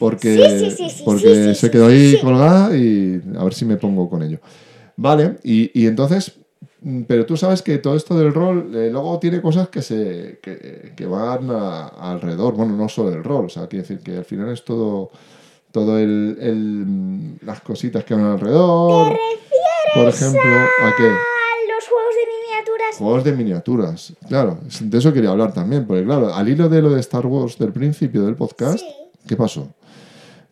porque, 0.00 0.48
Sí, 0.58 0.70
sí, 0.70 0.76
sí, 0.76 0.90
sí, 0.90 1.02
porque 1.04 1.54
se 1.54 1.70
quedó 1.70 1.86
ahí 1.86 2.16
colgada 2.20 2.76
y 2.76 3.22
a 3.38 3.44
ver 3.44 3.54
si 3.54 3.64
me 3.64 3.76
pongo 3.76 4.10
con 4.10 4.22
ello. 4.22 4.40
Vale, 4.96 5.36
y, 5.44 5.70
y 5.80 5.86
entonces, 5.86 6.32
mm, 6.82 7.02
pero 7.02 7.24
tú 7.24 7.36
sabes 7.36 7.62
que 7.62 7.78
todo 7.78 7.94
esto 7.94 8.18
del 8.18 8.34
rol 8.34 8.72
eh, 8.74 8.88
luego 8.90 9.18
tiene 9.20 9.40
cosas 9.40 9.68
que, 9.68 9.80
se, 9.80 10.40
que, 10.42 10.92
que 10.96 11.06
van 11.06 11.48
a- 11.52 11.86
alrededor, 11.86 12.54
bueno, 12.54 12.76
no 12.76 12.88
solo 12.88 13.10
el 13.14 13.22
rol, 13.22 13.46
o 13.46 13.48
sea, 13.48 13.68
quiere 13.68 13.82
decir 13.84 14.00
que 14.00 14.16
al 14.18 14.24
final 14.24 14.48
es 14.52 14.64
todo, 14.64 15.10
todo 15.70 15.98
el, 16.00 16.36
el, 16.40 16.56
mm, 16.84 17.36
las 17.46 17.60
cositas 17.60 18.02
que 18.04 18.14
van 18.14 18.24
alrededor. 18.24 19.16
Por 19.94 20.08
ejemplo, 20.08 20.40
¿a 20.40 20.96
qué? 20.96 21.04
A 21.06 21.74
los 21.74 21.88
juegos 21.88 22.14
de 22.14 22.26
miniaturas. 22.32 22.96
Juegos 22.98 23.24
de 23.24 23.32
miniaturas, 23.32 24.12
claro, 24.28 24.58
de 24.80 24.98
eso 24.98 25.12
quería 25.12 25.30
hablar 25.30 25.52
también, 25.52 25.86
porque 25.86 26.04
claro, 26.04 26.34
al 26.34 26.48
hilo 26.48 26.68
de 26.68 26.82
lo 26.82 26.90
de 26.90 27.00
Star 27.00 27.26
Wars 27.26 27.58
del 27.58 27.72
principio 27.72 28.24
del 28.24 28.36
podcast, 28.36 28.78
Sí. 28.80 28.86
¿qué 29.28 29.36
pasó? 29.36 29.68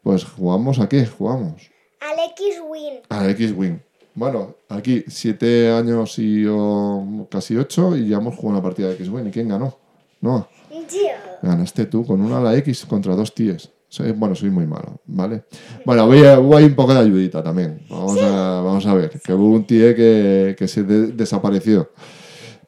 Pues 0.02 0.24
jugamos 0.24 0.78
a 0.80 0.88
qué? 0.88 1.06
Jugamos 1.06 1.70
Al 2.00 2.18
X-Wing. 2.30 3.00
a 3.08 3.28
X-Wing. 3.30 3.78
Bueno, 4.14 4.56
aquí 4.68 5.04
siete 5.08 5.70
años 5.70 6.18
y 6.18 6.44
oh, 6.48 7.26
casi 7.30 7.56
ocho 7.56 7.96
y 7.96 8.08
ya 8.08 8.16
hemos 8.18 8.34
jugado 8.36 8.58
una 8.58 8.62
partida 8.62 8.88
de 8.88 8.94
X-Wing. 8.94 9.28
¿Y 9.28 9.30
quién 9.30 9.48
ganó? 9.48 9.78
No, 10.20 10.46
Yo. 10.70 11.08
ganaste 11.42 11.86
tú 11.86 12.04
con 12.06 12.20
una 12.20 12.38
ala 12.38 12.54
X 12.56 12.84
contra 12.86 13.14
dos 13.16 13.34
tíes. 13.34 13.70
Soy- 13.92 14.12
bueno, 14.12 14.34
soy 14.34 14.48
muy 14.48 14.66
malo, 14.66 15.02
¿vale? 15.04 15.44
Bueno, 15.84 16.06
voy 16.06 16.24
a- 16.24 16.38
hubo 16.40 16.56
ahí 16.56 16.64
un 16.64 16.74
poco 16.74 16.94
de 16.94 17.00
ayudita 17.00 17.42
también. 17.42 17.82
Vamos, 17.90 18.18
a, 18.22 18.62
vamos 18.62 18.86
a 18.86 18.94
ver, 18.94 19.20
que 19.22 19.34
hubo 19.34 19.48
un 19.48 19.66
tío 19.66 19.94
que, 19.94 20.56
que 20.58 20.66
se 20.66 20.82
de- 20.82 21.08
desapareció. 21.08 21.90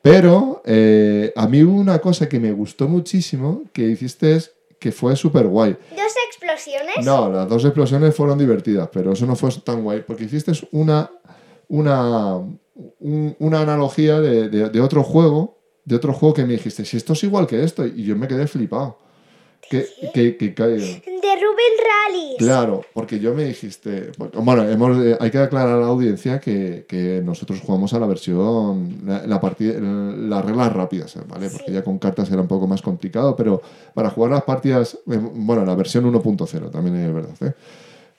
Pero 0.02 0.60
eh, 0.66 1.32
a 1.34 1.48
mí 1.48 1.62
hubo 1.62 1.78
una 1.80 1.98
cosa 1.98 2.28
que 2.28 2.38
me 2.38 2.52
gustó 2.52 2.88
muchísimo 2.88 3.62
que 3.72 3.88
hiciste 3.88 4.38
que 4.78 4.92
fue 4.92 5.16
súper 5.16 5.46
guay. 5.46 5.78
Dos 5.96 6.12
explosiones. 6.28 7.06
No, 7.06 7.30
las 7.30 7.48
dos 7.48 7.64
explosiones 7.64 8.14
fueron 8.14 8.36
divertidas, 8.38 8.90
pero 8.92 9.12
eso 9.14 9.24
no 9.24 9.34
fue 9.34 9.48
tan 9.64 9.82
guay, 9.82 10.04
porque 10.06 10.24
hiciste 10.24 10.52
una, 10.72 11.10
una, 11.68 12.34
un- 13.00 13.34
una 13.38 13.60
analogía 13.62 14.20
de, 14.20 14.50
de- 14.50 14.68
de 14.68 14.80
otro 14.82 15.02
juego, 15.02 15.56
de 15.86 15.96
otro 15.96 16.12
juego 16.12 16.34
que 16.34 16.44
me 16.44 16.52
dijiste, 16.52 16.84
si 16.84 16.98
esto 16.98 17.14
es 17.14 17.24
igual 17.24 17.46
que 17.46 17.64
esto, 17.64 17.86
y 17.86 18.04
yo 18.04 18.14
me 18.14 18.28
quedé 18.28 18.46
flipado. 18.46 18.98
Que, 19.70 19.86
que, 20.12 20.36
que, 20.36 20.54
que- 20.54 20.62
De 20.64 21.34
Ruben 21.36 21.74
Rallis. 21.82 22.36
claro, 22.38 22.82
porque 22.92 23.18
yo 23.18 23.34
me 23.34 23.44
dijiste, 23.44 24.12
bueno, 24.44 24.68
hemos, 24.68 24.96
hay 25.20 25.30
que 25.30 25.38
aclarar 25.38 25.76
a 25.76 25.80
la 25.80 25.86
audiencia 25.86 26.38
que, 26.38 26.84
que 26.88 27.22
nosotros 27.24 27.60
jugamos 27.64 27.92
a 27.94 27.98
la 27.98 28.06
versión, 28.06 28.98
la, 29.06 29.26
la 29.26 29.40
partida, 29.40 29.74
las 29.80 30.44
reglas 30.44 30.72
rápidas, 30.72 31.16
¿vale? 31.28 31.48
Porque 31.48 31.66
Sí. 31.68 31.72
ya 31.72 31.82
con 31.82 31.98
cartas 31.98 32.30
era 32.30 32.42
un 32.42 32.48
poco 32.48 32.66
más 32.66 32.82
complicado, 32.82 33.34
pero 33.36 33.62
para 33.94 34.10
jugar 34.10 34.32
las 34.32 34.42
partidas, 34.42 34.98
eh, 35.10 35.18
bueno, 35.34 35.64
la 35.64 35.74
versión 35.74 36.04
1.0 36.04 36.70
también 36.70 36.96
es 36.96 37.12
verdad, 37.14 37.34
¿eh? 37.48 37.52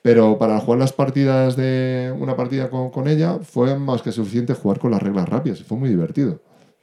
Pero 0.01 0.37
para 0.37 0.59
jugar 0.59 0.79
las 0.79 0.93
partidas 0.93 1.55
de 1.55 2.13
una 2.19 2.35
partida 2.35 2.69
con, 2.69 2.89
con 2.91 3.07
ella 3.07 3.39
fue 3.41 3.77
más 3.77 4.01
que 4.03 4.11
suficiente 4.11 4.53
jugar 4.53 4.77
con 4.79 4.91
las 4.91 5.01
reglas 5.01 5.27
rápidas 5.27 5.59
y 5.59 5.63
fue 5.63 5.77
muy 5.77 5.89
divertido. 5.89 6.39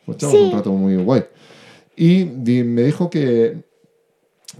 Pues 0.06 0.18
Sí. 0.20 0.26
un 0.36 0.50
rato 0.52 0.72
muy 0.72 0.96
guay. 0.96 1.24
Y 1.96 2.24
me 2.24 2.82
dijo 2.82 3.10
que. 3.10 3.70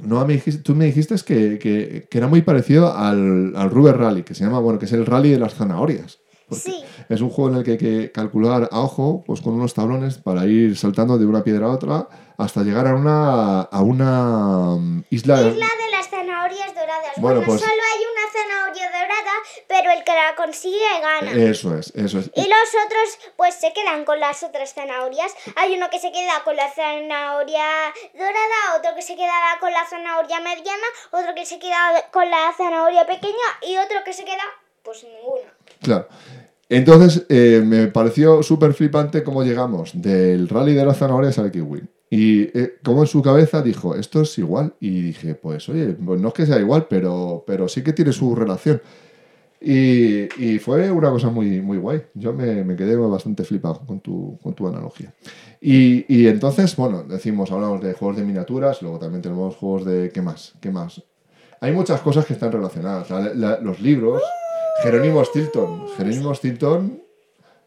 No, 0.03 0.25
me 0.27 0.35
dijiste, 0.35 0.63
tú 0.63 0.75
me 0.75 0.87
dijiste 0.87 1.15
que, 1.27 1.59
que- 1.59 2.07
que 2.11 2.19
era 2.19 2.27
muy 2.29 2.43
parecido 2.43 2.97
al, 2.97 3.53
al 3.57 3.71
Rubber 3.71 3.97
Rally, 3.99 4.23
que 4.23 4.35
se 4.35 4.45
llama, 4.45 4.59
bueno, 4.61 4.79
que 4.79 4.87
es 4.87 4.93
el 4.93 5.05
rally 5.07 5.31
de 5.31 5.39
las 5.39 5.55
zanahorias. 5.55 6.19
Sí. 6.51 6.77
Es 7.13 7.21
un 7.21 7.29
juego 7.29 7.51
en 7.51 7.57
el 7.59 7.65
que 7.65 7.73
hay 7.73 7.79
que 7.79 8.11
calcular 8.11 8.71
a 8.73 8.81
ojo, 8.81 9.23
pues 9.27 9.43
con 9.43 9.53
unos 9.53 9.75
tablones 9.75 10.17
para 10.17 10.47
ir 10.47 10.79
saltando 10.79 11.19
de 11.19 11.27
una 11.27 11.45
piedra 11.45 11.67
a 11.67 11.71
otra 11.73 12.09
hasta 12.39 12.63
llegar 12.63 12.87
a 12.87 12.95
una, 12.95 13.61
a 13.61 13.83
una 13.83 14.77
mm, 14.79 15.05
isla, 15.11 15.43
Isla 15.43 15.67
de 15.85 15.91
las 15.91 16.09
zanahorias 16.09 16.23
zanahorias 16.33 16.75
doradas. 16.75 17.13
Bueno, 17.17 17.41
Bueno, 17.41 17.43
pues- 17.45 17.61
solo 17.61 17.83
hay 17.93 18.03
una 18.13 18.33
zanahoria 18.33 18.87
dorada, 18.87 19.33
pero 19.69 19.91
el 19.91 20.05
que 20.05 20.13
la 20.13 20.35
consigue 20.37 21.01
gana. 21.03 21.51
Eso 21.51 21.77
es, 21.77 21.93
eso 21.95 22.19
es. 22.19 22.31
Y 22.35 22.49
los 22.49 22.69
otros 22.87 23.19
pues 23.37 23.57
se 23.57 23.75
quedan 23.75 24.07
con 24.07 24.19
las 24.19 24.43
otras 24.43 24.73
zanahorias. 24.73 25.35
Hay 25.57 25.77
uno 25.77 25.91
que 25.91 25.99
se 25.99 26.13
queda 26.13 26.43
con 26.45 26.57
la 26.57 26.71
zanahoria 26.73 27.93
dorada, 28.15 28.79
otro 28.79 28.95
que 28.95 29.03
se 29.03 29.17
queda 29.17 29.59
con 29.61 29.71
la 29.71 29.85
zanahoria 29.85 30.41
mediana, 30.41 30.87
otro 31.11 31.35
que 31.35 31.45
se 31.45 31.59
queda 31.59 32.09
con 32.11 32.31
la 32.31 32.55
zanahoria 32.57 33.07
pequeña 33.07 33.49
y 33.63 33.77
otro 33.77 33.99
que 34.03 34.15
se 34.15 34.25
queda 34.25 34.45
pues 34.83 35.05
ninguna. 35.05 35.53
Claro. 35.83 36.09
Entonces, 36.75 37.27
eh, 37.29 37.63
me 37.65 37.89
pareció 37.89 38.43
súper 38.43 38.73
flipante 38.73 39.23
cómo 39.23 39.43
llegamos 39.45 39.91
del 39.95 40.49
rally 40.49 40.73
de 40.73 40.87
las 40.87 40.97
zanahorias 40.99 41.39
al 41.39 41.51
kiwi. 41.51 41.83
Y 42.09 42.43
eh, 42.59 42.75
como 42.83 43.03
en 43.03 43.07
su 43.09 43.21
cabeza 43.23 43.61
dijo, 43.63 43.95
esto 43.95 44.23
es 44.23 44.39
igual. 44.39 44.75
Y 44.81 45.03
dije, 45.03 45.35
pues 45.35 45.69
oye, 45.69 45.89
pues 45.89 46.19
no 46.21 46.29
es 46.29 46.35
que 46.35 46.47
sea 46.47 46.59
igual, 46.59 46.87
pero, 46.89 47.45
pero 47.47 47.69
sí 47.69 47.83
que 47.83 47.93
tiene 47.93 48.13
su 48.13 48.35
relación. 48.35 48.81
Y, 49.61 50.59
fue 50.59 50.91
una 50.91 51.11
cosa 51.11 51.29
muy, 51.31 51.61
muy 51.61 51.77
guay. 51.79 52.03
Yo 52.15 52.33
me, 52.33 52.65
me 52.65 52.75
quedé 52.75 52.97
bastante 52.97 53.45
flipado 53.45 53.83
con 53.87 54.01
tu, 54.01 54.39
con 54.43 54.55
tu 54.55 54.67
analogía. 54.67 55.15
Y, 55.61 56.05
y 56.09 56.27
entonces, 56.27 56.75
bueno, 56.75 57.05
decimos, 57.05 57.53
hablamos 57.53 57.81
de 57.83 57.93
juegos 57.93 58.17
de 58.17 58.25
miniaturas, 58.25 58.83
luego 58.83 58.99
también 58.99 59.23
tenemos 59.23 59.55
juegos 59.57 59.85
de... 59.85 60.11
¿Qué 60.11 60.21
más? 60.23 60.55
¿Qué 60.61 60.71
más? 60.71 61.03
Hay 61.61 61.71
muchas 61.73 62.01
cosas 62.01 62.27
que 62.27 62.33
están 62.33 62.51
relacionadas. 62.51 63.09
La- 63.11 63.35
la- 63.35 63.61
los 63.61 63.81
libros, 63.81 64.21
Jerónimo 64.83 65.25
Stilton. 65.25 65.87
Jerónimo 65.97 66.35
Stilton, 66.35 67.03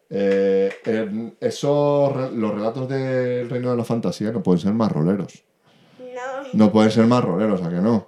eh, 0.10 0.74
en 0.86 1.36
esos, 1.40 2.32
los 2.34 2.54
relatos 2.54 2.88
del 2.90 3.50
reino 3.50 3.72
de 3.72 3.78
la 3.78 3.84
fantasía 3.84 4.32
no 4.32 4.42
pueden 4.44 4.60
ser 4.62 4.74
más 4.74 4.92
roleros. 4.92 5.44
No. 6.00 6.50
No 6.54 6.72
pueden 6.72 6.92
ser 6.92 7.06
más 7.06 7.24
roleros, 7.24 7.62
¿a 7.62 7.70
que 7.70 7.76
no? 7.76 8.08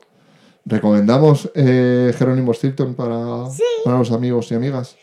¿Recomendamos 0.65 1.49
eh, 1.55 2.13
Jerónimo 2.17 2.53
Stilton 2.53 2.93
para, 2.95 3.45
para 3.85 3.97
los 3.99 4.11
amigos 4.11 4.51
y 4.51 4.55
amigas? 4.55 4.95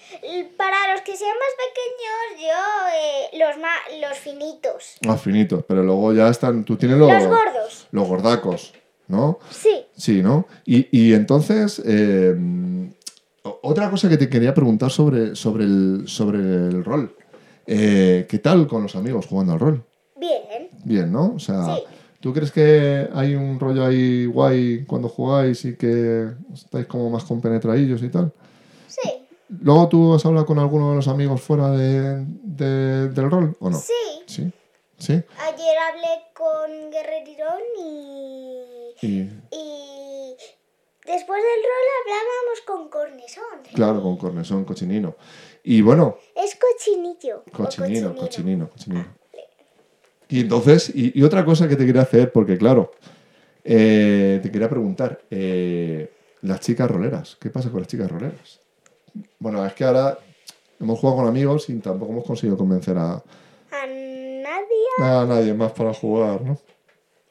Para 0.58 0.92
los 0.92 1.00
que 1.02 1.16
sean 1.16 1.32
más 1.38 1.54
pequeños, 1.66 2.50
yo 2.50 2.88
eh, 2.94 3.38
los 3.38 3.58
ma- 3.62 4.08
los 4.08 4.18
finitos. 4.18 4.96
Más 5.06 5.20
finitos, 5.20 5.64
pero 5.66 5.82
luego 5.82 6.12
ya 6.12 6.28
están... 6.28 6.64
Tú 6.64 6.76
tienes 6.76 6.98
los, 6.98 7.10
Los 7.10 7.24
gordos. 7.26 7.86
los 7.92 8.08
gordacos, 8.08 8.74
¿no? 9.08 9.38
Sí. 9.50 9.84
Sí, 9.96 10.22
¿no? 10.22 10.46
Y, 10.66 10.88
y 10.96 11.14
entonces, 11.14 11.82
eh, 11.84 12.34
otra 13.44 13.90
cosa 13.90 14.08
que 14.08 14.16
te 14.16 14.28
quería 14.28 14.54
preguntar 14.54 14.90
sobre, 14.90 15.34
sobre, 15.36 15.64
el, 15.64 16.04
sobre 16.06 16.38
el 16.38 16.84
rol. 16.84 17.14
Eh, 17.66 18.26
¿Qué 18.28 18.38
tal 18.38 18.66
con 18.66 18.82
los 18.82 18.96
amigos 18.96 19.26
jugando 19.26 19.52
al 19.52 19.60
rol? 19.60 19.84
Bien. 20.16 20.68
Bien, 20.84 21.12
¿no? 21.12 21.34
O 21.36 21.38
sea, 21.38 21.74
Sí. 21.76 21.82
¿tú 22.20 22.32
crees 22.32 22.50
que 22.52 23.08
hay 23.14 23.34
un 23.34 23.58
rollo 23.60 23.84
ahí 23.84 24.26
guay 24.26 24.84
cuando 24.86 25.08
jugáis 25.08 25.64
y 25.64 25.76
que 25.76 26.28
estáis 26.52 26.86
como 26.86 27.10
más 27.10 27.24
compenetradillos 27.24 28.02
y 28.02 28.08
tal? 28.08 28.32
Sí. 28.86 29.10
¿Luego 29.60 29.88
tú 29.88 30.14
has 30.14 30.24
hablado 30.26 30.46
con 30.46 30.58
alguno 30.58 30.90
de 30.90 30.96
los 30.96 31.08
amigos 31.08 31.40
fuera 31.40 31.70
de, 31.70 32.24
de- 32.42 33.08
del 33.10 33.30
rol 33.30 33.56
o 33.60 33.70
no? 33.70 33.78
Sí. 33.78 33.92
Sí. 34.26 34.52
¿Sí? 34.96 35.12
Ayer 35.12 35.76
hablé 35.90 36.08
con 36.34 36.90
Guerrerirón 36.90 37.60
y, 37.78 39.06
Y 39.06 39.30
y 39.50 40.03
después 41.06 41.42
del 41.42 41.62
rol 41.62 41.86
hablábamos 42.00 42.60
con 42.66 42.88
Cornesón. 42.88 43.74
claro, 43.74 44.02
con 44.02 44.16
cornesón, 44.16 44.64
cochinino. 44.64 45.16
Y 45.62 45.80
bueno, 45.82 46.18
Es 46.34 46.56
cochinillo. 46.56 47.44
Cochinino, 47.52 48.14
cochinino, 48.14 48.68
cochinino. 48.70 49.06
Y 50.28 50.40
entonces, 50.40 50.90
y, 50.94 51.18
y 51.18 51.22
otra 51.22 51.44
cosa 51.44 51.68
que 51.68 51.76
te 51.76 51.86
quería 51.86 52.02
hacer, 52.02 52.32
porque 52.32 52.56
claro, 52.58 52.92
eh, 53.62 54.40
te 54.42 54.50
quería 54.50 54.68
preguntar, 54.68 55.20
eh, 55.30 56.10
las 56.42 56.60
chicas 56.60 56.90
roleras, 56.90 57.36
¿qué 57.40 57.50
pasa 57.50 57.70
con 57.70 57.80
las 57.80 57.88
chicas 57.88 58.10
roleras? 58.10 58.60
Bueno, 59.38 59.64
es 59.64 59.72
que 59.74 59.84
ahora 59.84 60.18
hemos 60.80 60.98
jugado 60.98 61.18
con 61.20 61.28
amigos 61.28 61.68
y 61.70 61.74
tampoco 61.78 62.12
hemos 62.12 62.24
conseguido 62.24 62.56
convencer 62.58 62.96
a, 62.98 63.12
A 63.12 63.86
nadie. 63.86 64.86
a 64.98 65.24
nadie 65.26 65.54
más 65.54 65.72
para 65.72 65.94
jugar, 65.94 66.40
¿no? 66.42 66.58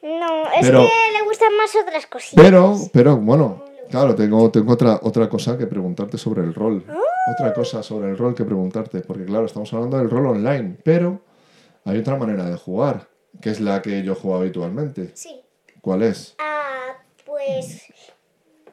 No, 0.02 0.44
es 0.52 0.60
Pero- 0.60 0.80
que 0.80 1.12
le 1.18 1.22
gustan 1.24 1.56
más 1.56 1.74
otras 1.76 2.06
cositas. 2.06 2.42
Pero, 2.44 2.76
pero 2.92 3.16
bueno, 3.16 3.63
claro, 3.90 4.14
tengo, 4.14 4.50
tengo 4.50 4.72
otra, 4.72 5.00
otra 5.02 5.28
cosa 5.28 5.56
que 5.56 5.66
preguntarte 5.66 6.18
sobre 6.18 6.42
el 6.42 6.54
rol. 6.54 6.84
Otra 7.32 7.54
cosa 7.54 7.82
sobre 7.82 8.10
el 8.10 8.18
rol 8.18 8.34
que 8.34 8.44
preguntarte, 8.44 9.00
porque 9.00 9.24
claro, 9.24 9.46
estamos 9.46 9.72
hablando 9.72 9.96
del 9.96 10.10
rol 10.10 10.26
online, 10.26 10.76
pero 10.84 11.22
hay 11.84 11.98
otra 11.98 12.16
manera 12.16 12.48
de 12.48 12.56
jugar, 12.56 13.08
que 13.40 13.50
es 13.50 13.60
la 13.60 13.80
que 13.80 14.02
yo 14.02 14.14
juego 14.14 14.38
habitualmente. 14.38 15.10
Sí. 15.14 15.40
¿Cuál 15.80 16.02
es? 16.02 16.34
Ah, 16.38 16.98
pues 17.24 17.84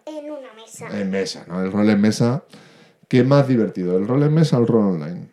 en 0.06 0.32
una 0.32 0.54
mesa. 0.54 1.00
En 1.00 1.10
mesa, 1.10 1.46
¿no? 1.48 1.64
El 1.64 1.72
rol 1.72 1.90
en 1.90 2.02
mesa. 2.02 2.44
¿Qué 3.08 3.24
más 3.24 3.48
divertido? 3.48 3.98
¿El 3.98 4.08
rol 4.08 4.24
en 4.24 4.34
mesa 4.34 4.58
o 4.58 4.62
el 4.62 4.68
rol 4.68 4.96
online? 4.96 5.31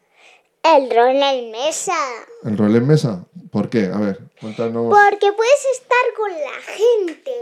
El 0.63 0.91
rol 0.91 1.17
en 1.23 1.51
mesa. 1.51 1.97
¿El 2.45 2.59
rol 2.59 2.77
en 2.77 2.87
mesa? 2.87 3.25
¿Por 3.51 3.71
qué? 3.71 3.87
A 3.93 3.99
ver, 3.99 4.19
cuéntanos. 4.41 4.85
Porque 4.87 5.33
puedes 5.33 5.67
estar 5.73 5.99
con 6.17 6.31
la 6.31 6.61
gente. 6.75 7.33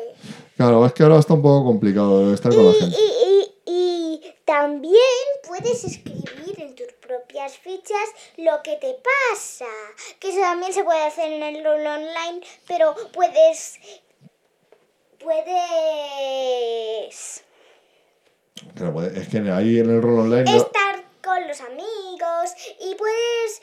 Claro, 0.57 0.87
es 0.87 0.93
que 0.93 1.03
ahora 1.03 1.19
está 1.19 1.35
un 1.35 1.43
poco 1.43 1.65
complicado 1.67 2.33
estar 2.33 2.55
con 2.55 2.67
la 2.67 2.73
gente. 2.73 2.97
y, 2.97 3.53
y, 3.67 3.67
y 3.67 4.21
también 4.45 4.95
puedes 5.47 5.85
escribir 5.85 6.55
en 6.59 6.75
tus 6.75 6.93
propias 7.05 7.57
fichas 7.59 8.09
lo 8.37 8.63
que 8.63 8.77
te 8.77 8.95
pasa. 8.95 9.67
Que 10.21 10.31
eso 10.31 10.41
también 10.41 10.73
se 10.73 10.85
puede 10.85 11.03
hacer 11.05 11.33
en 11.33 11.43
el 11.43 11.65
rol 11.65 11.85
online, 11.87 12.41
pero 12.69 12.95
puedes. 13.13 13.79
Puedes 15.19 15.47
Claro, 18.75 19.03
es 19.03 19.29
que 19.29 19.39
ahí 19.51 19.79
en 19.79 19.91
el 19.91 20.03
rol 20.03 20.21
online. 20.21 20.57
estar 20.57 21.05
con 21.27 21.49
los 21.49 21.61
amigos 21.61 22.55
y 22.81 22.95
puedes 22.95 23.61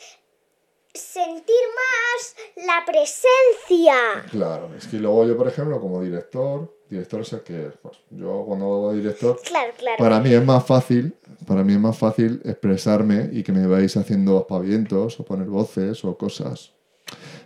sentir 0.94 1.56
más 1.74 2.68
la 2.68 2.86
presencia. 2.86 3.96
Claro, 4.30 4.70
es 4.78 4.86
que 4.88 4.98
luego 4.98 5.26
yo, 5.26 5.38
por 5.38 5.48
ejemplo, 5.48 5.80
como 5.80 6.02
director, 6.02 6.78
director 6.90 7.22
es 7.22 7.34
el 7.34 7.42
que. 7.42 7.72
pues, 7.82 7.98
yo 8.12 8.44
cuando 8.46 8.66
hago 8.66 8.94
director. 8.94 9.40
Claro, 9.44 9.72
claro. 9.78 9.98
Para 9.98 10.20
mí 10.20 10.34
es 10.34 10.44
más 10.44 10.66
fácil, 10.66 11.16
para 11.48 11.64
mí 11.64 11.74
es 11.74 11.80
más 11.80 11.98
fácil 11.98 12.42
expresarme 12.44 13.30
y 13.32 13.44
que 13.44 13.54
me 13.54 13.66
vais 13.66 13.96
haciendo 13.96 14.38
aspavientos 14.38 15.20
o 15.20 15.24
poner 15.24 15.48
voces 15.48 16.04
o 16.04 16.18
cosas. 16.18 16.74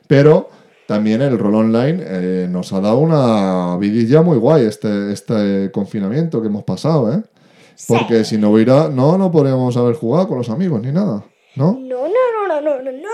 Pero 0.08 0.49
también 0.88 1.21
el 1.21 1.38
rol 1.38 1.56
online 1.56 2.03
eh, 2.06 2.47
nos 2.49 2.73
ha 2.73 2.82
dado 2.82 2.97
una 2.97 3.77
vidilla 3.77 4.23
muy 4.23 4.38
guay 4.38 4.65
este, 4.65 5.12
este 5.13 5.69
confinamiento 5.71 6.41
que 6.41 6.47
hemos 6.47 6.63
pasado, 6.63 7.13
¿eh? 7.13 7.21
Sí. 7.80 7.94
Porque 7.96 8.26
si 8.26 8.40
no 8.40 8.50
hubiera, 8.50 8.90
no, 8.90 9.18
no 9.20 9.32
podríamos 9.32 9.78
haber 9.78 9.94
jugado 9.96 10.28
con 10.28 10.40
los 10.40 10.50
amigos 10.50 10.82
ni 10.82 10.92
nada, 10.92 11.24
¿no? 11.56 11.74
No, 11.74 12.08
no, 12.08 12.08
no, 12.08 12.48
no, 12.48 12.62
no, 12.62 12.82
no, 12.82 12.92
no. 12.92 13.08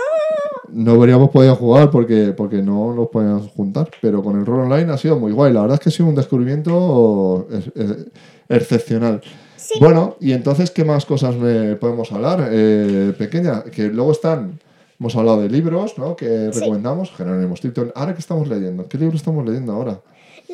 No 0.70 0.92
habríamos 0.92 1.28
podido 1.30 1.54
jugar 1.54 1.90
porque, 1.90 2.32
porque 2.36 2.62
no 2.62 2.94
nos 2.94 3.08
podíamos 3.08 3.48
juntar, 3.50 3.90
pero 4.00 4.22
con 4.22 4.38
el 4.40 4.46
rol 4.46 4.60
online 4.62 4.90
ha 4.90 4.96
sido 4.96 5.18
muy 5.18 5.32
guay. 5.32 5.52
La 5.52 5.60
verdad 5.60 5.74
es 5.74 5.80
que 5.80 5.88
ha 5.90 5.92
sido 5.92 6.08
un 6.08 6.14
descubrimiento 6.14 7.46
ex- 7.52 7.72
ex- 7.76 8.06
excepcional. 8.48 9.20
Sí. 9.56 9.74
Bueno, 9.80 10.16
y 10.18 10.32
entonces, 10.32 10.70
¿qué 10.70 10.84
más 10.84 11.04
cosas 11.06 11.36
me 11.36 11.76
podemos 11.76 12.10
hablar? 12.12 12.48
Eh, 12.50 13.14
pequeña, 13.18 13.62
que 13.64 13.84
luego 13.84 14.12
están, 14.12 14.58
hemos 14.98 15.14
hablado 15.14 15.42
de 15.42 15.48
libros, 15.50 15.96
¿no? 15.98 16.16
Que 16.16 16.50
Sí. 16.52 16.60
recomendamos, 16.60 17.12
Jerónimo 17.12 17.54
Stilton. 17.54 17.92
Ahora, 17.94 18.14
¿qué 18.14 18.20
estamos 18.20 18.48
leyendo? 18.48 18.88
¿Qué 18.88 18.98
libro 18.98 19.16
estamos 19.16 19.44
leyendo 19.44 19.72
ahora? 19.72 20.00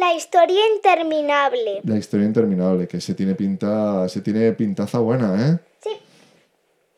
La 0.01 0.15
historia 0.15 0.61
interminable. 0.75 1.81
La 1.85 1.97
historia 1.99 2.27
interminable, 2.27 2.89
que 2.89 3.01
se 3.01 3.15
tiene 3.15 3.35
pinta, 3.35 4.09
se 4.09 4.21
tiene 4.23 4.53
pintaza 4.53 4.99
buena, 4.99 5.35
¿eh? 5.49 5.59
Sí. 5.83 5.91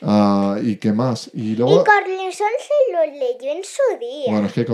Ah, 0.03 0.57
¿Y 0.63 0.77
qué 0.77 0.93
más? 0.93 1.31
Y 1.35 1.53
Y 1.53 1.57
luego, 1.57 1.85
Cornelson 1.85 2.49
se 2.59 2.93
lo 2.93 3.05
leyó 3.13 3.53
en 3.53 3.63
su 3.65 3.99
día. 4.01 4.33
bueno, 4.33 4.47
es 4.47 4.53
que 4.53 4.65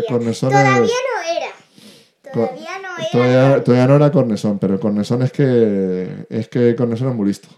día. 0.00 0.08
Cornesone 0.08 0.52
Todavía 0.52 0.84
es- 0.84 0.90
no 0.90 1.36
era. 1.36 2.32
Todavía 2.32 2.78
no 2.82 2.88
era. 2.98 3.10
Todavía, 3.10 3.64
todavía 3.64 3.86
no 3.86 3.96
era 3.96 4.12
Cornesón, 4.12 4.58
pero 4.58 4.78
Cornesón 4.80 5.22
es 5.22 5.32
que 5.32 6.26
es 6.28 6.48
que 6.48 6.74
Cornesón 6.76 7.08
es 7.10 7.14
muy 7.14 7.26
listo. 7.28 7.48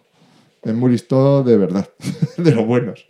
Es 0.62 0.74
muy 0.74 0.90
listo 0.92 1.42
de 1.42 1.56
verdad, 1.56 1.88
de 2.36 2.50
los 2.52 2.66
buenos. 2.66 3.06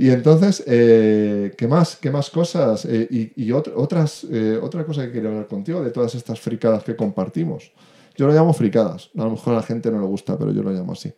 Y 0.00 0.10
entonces, 0.10 0.62
eh, 0.66 1.52
¿qué 1.58 1.66
más? 1.66 1.96
¿Qué 1.96 2.10
más 2.10 2.30
cosas? 2.30 2.84
Eh, 2.84 3.08
y 3.10 3.32
y 3.44 3.48
ot- 3.50 3.72
otras, 3.74 4.24
eh, 4.30 4.56
otra 4.62 4.84
cosa 4.86 5.04
que 5.04 5.10
quería 5.12 5.28
hablar 5.28 5.48
contigo 5.48 5.82
de 5.82 5.90
todas 5.90 6.14
estas 6.14 6.38
fricadas 6.40 6.84
que 6.84 6.94
compartimos. 6.94 7.72
Yo 8.16 8.26
lo 8.28 8.32
llamo 8.32 8.52
fricadas. 8.52 9.10
A 9.18 9.24
lo 9.24 9.30
mejor 9.32 9.54
a 9.54 9.56
la 9.56 9.62
gente 9.62 9.90
no 9.90 10.00
le 10.00 10.06
gusta, 10.06 10.38
pero 10.38 10.52
yo 10.52 10.62
lo 10.62 10.70
llamo 10.70 10.92
así. 10.92 11.12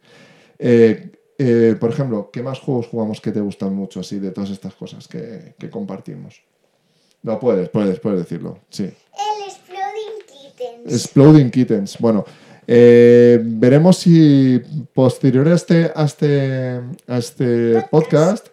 Por 0.59 1.91
ejemplo, 1.91 2.31
¿qué 2.33 2.43
más 2.43 2.59
juegos 2.59 2.87
jugamos 2.89 3.21
que 3.21 3.33
te 3.33 3.41
gustan 3.41 3.75
mucho 3.75 4.01
así 4.01 4.19
de 4.19 4.31
todas 4.31 4.51
estas 4.51 4.75
cosas 4.75 5.07
que, 5.09 5.55
que 5.59 5.71
compartimos? 5.71 6.43
No, 7.23 7.39
puedes, 7.39 7.69
puedes, 7.69 8.01
puedes 8.01 8.19
decirlo, 8.21 8.59
sí. 8.71 8.85
El 8.85 9.47
Exploding 9.47 10.27
Kittens. 10.27 10.93
Exploding 10.93 11.51
Kittens. 11.51 11.99
Bueno, 11.99 12.25
eh, 12.67 13.39
veremos 13.43 13.99
si 13.99 14.61
posterior 14.95 15.49
a 15.49 15.55
este, 15.55 15.91
a 15.95 16.05
este, 16.05 16.81
a 17.07 17.19
este 17.19 17.85
podcast, 17.91 18.49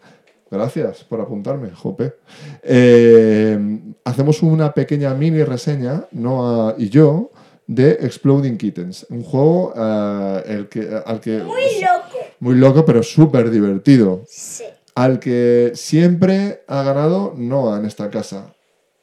gracias 0.49 1.03
por 1.03 1.21
apuntarme, 1.21 1.71
Jope, 1.71 2.15
eh, 2.63 3.79
hacemos 4.03 4.41
una 4.43 4.73
pequeña 4.73 5.13
mini 5.13 5.43
reseña, 5.43 6.05
Noah 6.11 6.75
y 6.77 6.89
yo, 6.89 7.31
de 7.67 7.91
Exploding 8.01 8.57
Kittens. 8.57 9.05
Un 9.09 9.23
juego 9.23 9.73
eh, 9.75 10.43
el 10.47 10.69
que, 10.69 10.89
al 11.05 11.19
que... 11.19 11.39
Muy 11.39 11.81
loco. 11.81 12.17
Muy 12.39 12.55
loco, 12.55 12.85
pero 12.85 13.03
súper 13.03 13.49
divertido. 13.49 14.23
Sí. 14.27 14.63
Al 14.95 15.19
que 15.19 15.73
siempre 15.75 16.63
ha 16.67 16.81
ganado 16.83 17.33
Noah 17.35 17.79
en 17.79 17.85
esta 17.85 18.09
casa. 18.09 18.53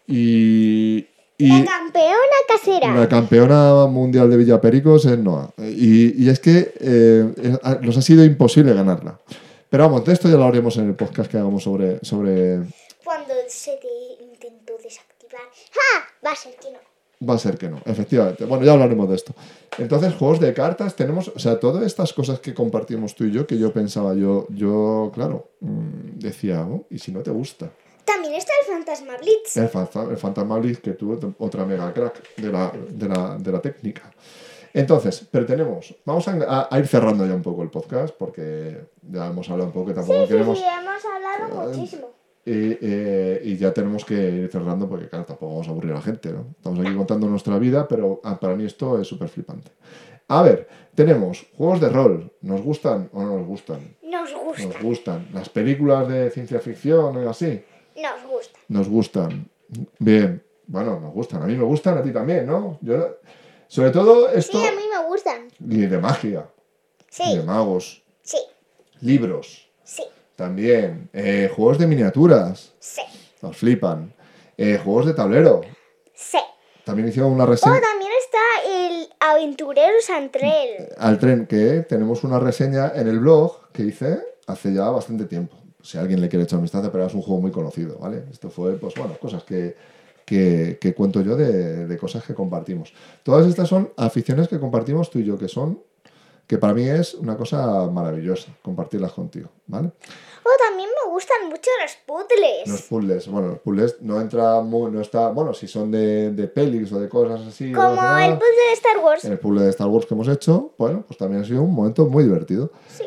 Y... 0.07 1.07
y 1.39 1.49
La 1.49 1.65
campeona 1.65 2.37
casera. 2.49 2.95
la 2.95 3.09
campeona 3.09 3.87
mundial 3.87 4.31
de 4.31 4.37
Villapericos 4.37 5.05
es 5.05 5.19
Noah. 5.19 5.51
Y, 5.59 6.25
y 6.25 6.29
es 6.31 6.41
que 6.41 6.75
eh, 6.81 7.33
eh, 7.37 7.59
nos 7.83 7.97
ha 7.97 8.03
sido 8.03 8.25
imposible 8.25 8.73
ganarla. 8.75 9.21
Pero 9.75 9.89
vamos, 9.89 10.05
de 10.05 10.13
esto 10.13 10.29
ya 10.29 10.37
lo 10.37 10.45
haremos 10.45 10.77
en 10.77 10.87
el 10.87 10.95
podcast 10.95 11.29
que 11.29 11.37
hagamos 11.37 11.65
sobre, 11.65 11.99
sobre 12.05 12.61
Cuando 13.03 13.35
se 13.49 13.73
te 13.73 14.23
intentó 14.23 14.75
desactivar. 14.81 15.43
¡Ja! 15.73 16.05
Va 16.25 16.31
a 16.31 16.37
ser 16.37 16.55
que 16.55 16.71
no. 16.71 16.79
Va 17.29 17.35
a 17.35 17.39
ser 17.39 17.59
que 17.59 17.69
no, 17.69 17.83
efectivamente. 17.85 18.45
Bueno, 18.45 18.65
ya 18.65 18.71
hablaremos 18.71 19.09
de 19.09 19.17
esto. 19.17 19.35
Entonces, 19.77 20.15
juegos 20.15 20.39
de 20.39 20.55
cartas, 20.55 20.95
tenemos, 20.95 21.27
o 21.27 21.41
sea, 21.41 21.59
todas 21.59 21.85
estas 21.85 22.13
cosas 22.13 22.39
que 22.39 22.55
compartimos 22.55 23.17
tú 23.17 23.25
y 23.25 23.33
yo, 23.33 23.49
que 23.49 23.59
yo 23.59 23.73
pensaba, 23.73 24.15
yo, 24.15 24.47
yo 24.51 25.11
claro, 25.13 25.49
mm, 25.59 26.21
decía, 26.21 26.63
oh, 26.63 26.87
¿y 26.89 27.01
si 27.01 27.11
no 27.11 27.25
te 27.25 27.33
gusta? 27.33 27.69
También 28.05 28.35
está 28.35 28.53
el 28.63 28.75
Fantasma 28.75 29.17
Blitz. 29.17 29.57
El, 29.57 29.69
fantasma, 29.69 30.13
el 30.13 30.19
Fantasma 30.19 30.59
Blitz, 30.61 30.79
que 30.79 30.93
tuvo 30.93 31.35
otra 31.39 31.65
mega 31.65 31.93
crack 31.93 32.37
de 32.37 32.53
la, 32.53 32.73
de 32.91 33.09
la, 33.09 33.39
de 33.39 33.51
la 33.51 33.61
técnica. 33.61 34.03
Entonces, 34.75 35.27
pero 35.31 35.47
tenemos, 35.47 35.95
vamos 36.05 36.27
a, 36.29 36.69
ir 36.79 36.87
cerrando 36.89 37.25
ya 37.25 37.35
un 37.35 37.43
poco 37.43 37.63
el 37.63 37.71
podcast, 37.71 38.13
porque 38.19 38.89
ya 39.03 39.29
hemos 39.29 39.49
hablado 39.49 39.69
un 39.69 39.73
poco, 39.73 39.87
que 39.87 39.95
tampoco 39.95 40.19
Sí, 40.19 40.25
sí, 40.27 40.33
queremos... 40.33 40.59
sí, 40.59 40.65
hemos 40.65 41.05
hablado 41.05 41.71
Eh, 41.71 41.77
muchísimo. 41.77 42.07
Y, 42.45 42.79
eh, 42.83 43.41
y 43.45 43.57
ya 43.57 43.73
tenemos 43.73 44.05
que 44.05 44.15
ir 44.15 44.51
cerrando 44.51 44.89
porque, 44.89 45.09
claro, 45.09 45.25
tampoco 45.25 45.53
vamos 45.53 45.69
a 45.69 45.71
aburrir 45.71 45.93
a 45.93 45.95
la 45.95 46.03
gente, 46.03 46.33
¿no? 46.33 46.49
Estamos 46.57 46.81
aquí 46.81 46.95
contando 46.95 47.29
nuestra 47.29 47.57
vida, 47.59 47.87
pero 47.89 48.21
ah, 48.25 48.39
para 48.39 48.57
mí 48.57 48.65
esto 48.65 49.01
es 49.01 49.07
súper 49.07 49.29
flipante. 49.29 49.71
A 50.27 50.43
ver, 50.43 50.69
tenemos 50.95 51.47
juegos 51.57 51.81
de 51.81 51.89
rol. 51.89 52.33
¿Nos 52.43 52.61
gustan 52.63 53.09
o 53.13 53.23
no 53.23 53.39
nos 53.39 53.47
gustan? 53.47 53.97
Nos 54.03 54.35
gusta. 54.35 54.65
Nos 54.67 54.83
gustan. 54.83 55.29
Las 55.33 55.49
películas 55.49 56.09
de 56.09 56.31
ciencia 56.31 56.59
ficción 56.59 57.23
y 57.23 57.27
así, 57.27 57.63
Nos 57.97 58.31
gusta. 58.31 58.59
nos 58.69 58.89
gustan. 58.89 59.49
Bien, 59.99 60.43
bueno, 60.67 60.99
nos 61.01 61.13
gustan. 61.15 61.43
A 61.43 61.47
mí 61.47 61.55
me 61.57 61.65
gustan, 61.65 61.97
a 61.99 62.03
ti 62.03 62.11
también, 62.11 62.47
¿no? 62.47 62.79
Yo, 62.83 63.19
sobre 63.75 63.91
todo 63.91 64.29
esto... 64.29 64.61
Sí, 64.61 64.67
a 64.67 64.73
mí 64.73 64.83
me 64.93 65.07
gustan. 65.09 65.49
Y 65.69 65.87
de 65.87 65.99
magia, 65.99 66.47
Sí, 67.11 67.37
de 67.37 67.43
magos, 67.43 68.03
sí, 68.23 68.39
libros, 69.01 69.69
sí, 69.85 70.03
también. 70.37 71.09
eh, 71.13 71.51
juegos 71.55 71.79
de 71.79 71.87
miniaturas, 71.87 72.73
sí, 72.79 73.03
nos 73.43 73.57
flipan. 73.57 74.13
Eh, 74.57 74.79
juegos 74.83 75.07
de 75.07 75.15
tablero. 75.15 75.63
sí. 76.15 76.39
También 76.85 77.09
hicieron 77.09 77.33
una 77.33 77.45
Oh, 77.45 77.47
reseña 77.47 77.81
también 77.81 78.13
está 78.23 78.39
el 78.71 79.09
Aventurero 79.19 79.95
Santrel. 80.03 80.89
al 80.99 81.19
tren, 81.19 81.47
que 81.47 81.81
tenemos 81.89 82.25
una 82.25 82.39
reseña 82.39 82.93
en 82.95 83.09
el 83.09 83.21
blog 83.21 83.71
que 83.73 83.85
hice 83.85 84.19
hace 84.47 84.75
ya 84.75 84.91
bastante 84.91 85.25
tiempo. 85.25 85.57
Si 85.83 85.97
alguien 85.99 86.21
le 86.21 86.29
quiere 86.29 86.45
echar 86.45 86.59
un 86.59 86.65
vistazo, 86.65 86.93
pero 86.93 87.07
es 87.07 87.15
un 87.15 87.23
juego 87.23 87.41
muy 87.41 87.51
conocido, 87.51 87.99
¿vale? 87.99 88.25
Esto 88.31 88.51
fue, 88.51 88.75
pues 88.77 88.95
bueno, 88.97 89.17
cosas 89.19 89.43
que, 89.45 89.75
que, 90.25 90.79
que 90.81 90.95
cuento 90.95 91.21
yo 91.21 91.37
de, 91.37 91.87
de 91.87 91.99
cosas 91.99 92.25
que 92.25 92.35
compartimos. 92.35 92.93
Todas 93.23 93.47
estas 93.47 93.69
son 93.69 93.93
aficiones 93.97 94.49
que 94.49 94.59
compartimos 94.59 95.11
tú 95.11 95.19
y 95.19 95.25
yo, 95.25 95.39
que 95.39 95.49
son, 95.49 95.83
que 96.47 96.59
para 96.59 96.75
mí 96.75 96.83
es 96.83 97.15
una 97.15 97.37
cosa 97.37 97.89
maravillosa 97.91 98.55
compartirlas 98.63 99.13
contigo, 99.13 99.49
¿vale? 99.67 99.91
Oh, 100.47 100.69
también 100.69 100.91
me 100.91 101.11
gustan 101.11 101.49
mucho 101.49 101.71
los 101.83 101.97
puzzles. 102.07 102.69
Los 102.69 102.83
puzzles, 102.83 103.29
bueno, 103.29 103.49
los 103.49 103.59
puzzles 103.61 103.97
no 104.03 104.21
entra 104.21 104.61
muy, 104.61 104.91
no 104.91 105.01
está, 105.01 105.29
bueno, 105.31 105.55
si 105.55 105.67
son 105.67 105.91
de, 105.91 106.33
de 106.33 106.49
pelis 106.49 106.93
o 106.93 107.01
de 107.01 107.09
cosas 107.09 107.47
así. 107.47 107.73
Como 107.73 108.19
el 108.19 108.35
puzzle 108.35 108.69
de 108.69 108.73
Star 108.75 108.99
Wars. 108.99 109.25
en 109.25 109.33
el 109.33 109.39
puzzle 109.39 109.63
de 109.63 109.71
Star 109.71 109.89
Wars 109.89 110.05
que 110.05 110.13
hemos 110.15 110.29
hecho, 110.29 110.75
bueno, 110.77 111.03
pues 111.07 111.17
también 111.17 111.43
ha 111.43 111.47
sido 111.47 111.63
un 111.63 111.73
momento 111.75 112.07
muy 112.07 112.25
divertido. 112.25 112.71
Sí. 112.89 113.05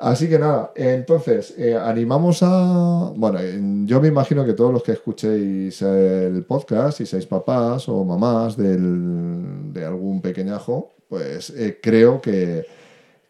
Así 0.00 0.28
que 0.28 0.38
nada, 0.38 0.70
entonces, 0.76 1.54
eh, 1.58 1.74
animamos 1.74 2.38
a... 2.42 3.12
Bueno, 3.16 3.40
yo 3.84 4.00
me 4.00 4.06
imagino 4.08 4.44
que 4.44 4.52
todos 4.52 4.72
los 4.72 4.82
que 4.84 4.92
escuchéis 4.92 5.82
el 5.82 6.44
podcast, 6.44 7.00
y 7.00 7.06
seáis 7.06 7.26
papás 7.26 7.88
o 7.88 8.04
mamás 8.04 8.56
de 8.56 9.84
algún 9.84 10.20
pequeñajo, 10.22 10.90
pues 11.08 11.50
eh, 11.50 11.80
creo 11.82 12.20
que, 12.20 12.64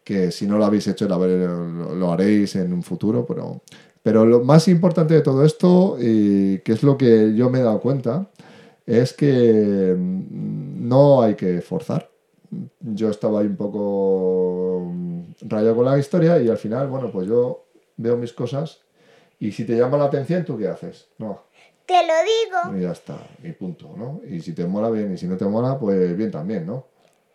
que 0.03 0.31
si 0.31 0.45
no 0.45 0.59
lo 0.59 0.65
habéis 0.65 0.87
hecho, 0.87 1.07
lo- 1.07 1.95
lo 1.95 2.11
haréis 2.11 2.55
en 2.55 2.71
un 2.73 2.83
futuro, 2.83 3.25
pero... 3.25 3.61
Pero 4.01 4.25
lo 4.25 4.39
más 4.45 4.69
importante 4.69 5.13
de 5.13 5.21
todo 5.21 5.43
esto, 5.43 5.97
y 5.99 6.59
que 6.59 6.71
es 6.71 6.83
lo 6.83 6.97
que 6.97 7.35
yo 7.35 7.49
me 7.49 7.59
he 7.59 7.63
dado 7.63 7.81
cuenta, 7.81 8.29
es 8.85 9.11
que 9.13 9.93
mm, 9.97 10.87
no 10.87 11.21
hay 11.21 11.35
que 11.35 11.59
forzar. 11.61 12.08
Yo 12.81 13.09
estaba 13.09 13.41
ahí 13.41 13.47
un 13.47 13.55
poco 13.57 14.83
mm, 14.91 15.21
rayado 15.41 15.75
con 15.75 15.85
la 15.85 15.97
historia 15.99 16.41
y 16.41 16.49
al 16.49 16.57
final, 16.57 16.87
bueno, 16.87 17.11
pues 17.11 17.27
yo 17.27 17.65
veo 17.97 18.17
mis 18.17 18.33
cosas 18.33 18.79
y 19.39 19.51
si 19.51 19.65
te 19.65 19.75
llama 19.77 19.97
la 19.97 20.05
atención, 20.05 20.43
¿tú 20.45 20.57
qué 20.57 20.67
haces? 20.67 21.07
No, 21.17 21.43
Te 21.85 21.93
lo 21.93 22.13
digo. 22.71 22.77
y 22.77 22.81
ya 22.83 22.91
está, 22.91 23.17
y 23.43 23.51
punto, 23.51 23.93
¿no? 23.95 24.21
Y 24.27 24.41
si 24.41 24.53
te 24.53 24.65
mola 24.65 24.89
bien 24.89 25.13
y 25.13 25.17
si 25.17 25.27
no 25.27 25.37
te 25.37 25.45
mola, 25.45 25.77
pues 25.79 26.15
bien 26.17 26.31
también, 26.31 26.65
¿no? 26.65 26.85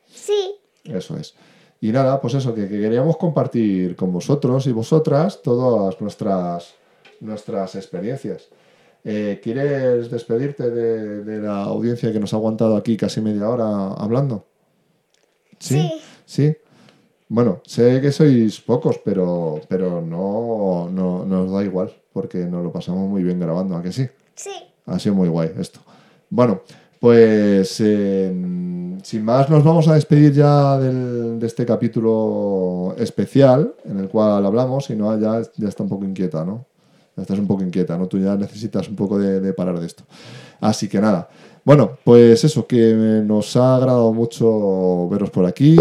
Sí. 0.06 0.54
Eso 0.84 1.16
es. 1.16 1.34
Y 1.80 1.92
nada, 1.92 2.20
pues 2.20 2.34
eso, 2.34 2.54
que, 2.54 2.68
que 2.68 2.80
queríamos 2.80 3.16
compartir 3.16 3.94
con 3.96 4.12
vosotros 4.12 4.66
y 4.66 4.72
vosotras 4.72 5.42
todas 5.42 6.00
nuestras, 6.00 6.74
nuestras 7.20 7.74
experiencias. 7.74 8.48
Eh, 9.04 9.38
¿Quieres 9.42 10.10
despedirte 10.10 10.70
de, 10.70 11.22
de 11.24 11.40
la 11.42 11.64
audiencia 11.64 12.10
que 12.10 12.20
nos 12.20 12.32
ha 12.32 12.36
aguantado 12.36 12.76
aquí 12.76 12.96
casi 12.96 13.20
media 13.20 13.48
hora 13.50 13.88
hablando? 13.94 14.46
Sí. 15.64 15.92
¿Sí? 16.26 16.56
Bueno, 17.28 17.60
sé 17.66 18.00
que 18.00 18.12
sois 18.12 18.60
pocos, 18.60 19.00
pero, 19.04 19.60
pero 19.68 20.00
no, 20.00 20.88
no 20.90 21.24
nos 21.24 21.50
da 21.50 21.64
igual, 21.64 21.92
porque 22.12 22.38
nos 22.44 22.62
lo 22.62 22.70
pasamos 22.70 23.08
muy 23.08 23.22
bien 23.22 23.40
grabando, 23.40 23.76
¿a 23.76 23.82
que 23.82 23.92
sí? 23.92 24.06
Sí. 24.34 24.50
Ha 24.86 24.98
sido 24.98 25.14
muy 25.14 25.28
guay 25.28 25.50
esto. 25.58 25.80
Bueno, 26.30 26.60
pues 27.00 27.80
eh, 27.80 28.30
sin 29.02 29.24
más 29.24 29.48
nos 29.50 29.64
vamos 29.64 29.88
a 29.88 29.94
despedir 29.94 30.32
ya 30.32 30.78
del- 30.78 31.38
de 31.38 31.46
este 31.46 31.64
capítulo 31.66 32.94
especial 32.98 33.74
en 33.84 33.98
el 34.00 34.08
cual 34.08 34.44
hablamos 34.44 34.88
y 34.90 34.96
no 34.96 35.18
ya, 35.18 35.42
ya 35.56 35.68
está 35.68 35.82
un 35.82 35.88
poco 35.88 36.04
inquieta, 36.04 36.44
¿no? 36.44 36.66
Estás 37.16 37.38
un 37.38 37.46
poco 37.46 37.62
inquieta, 37.62 37.96
¿no? 37.96 38.06
Tú 38.08 38.18
ya 38.18 38.34
necesitas 38.36 38.88
un 38.88 38.96
poco 38.96 39.18
de, 39.18 39.40
de 39.40 39.52
parar 39.52 39.78
de 39.78 39.86
esto. 39.86 40.04
Así 40.60 40.88
que 40.88 41.00
nada. 41.00 41.28
Bueno, 41.64 41.96
pues 42.04 42.44
eso, 42.44 42.66
que 42.66 42.92
nos 43.24 43.56
ha 43.56 43.76
agradado 43.76 44.12
mucho 44.12 45.08
veros 45.08 45.30
por 45.30 45.46
aquí. 45.46 45.78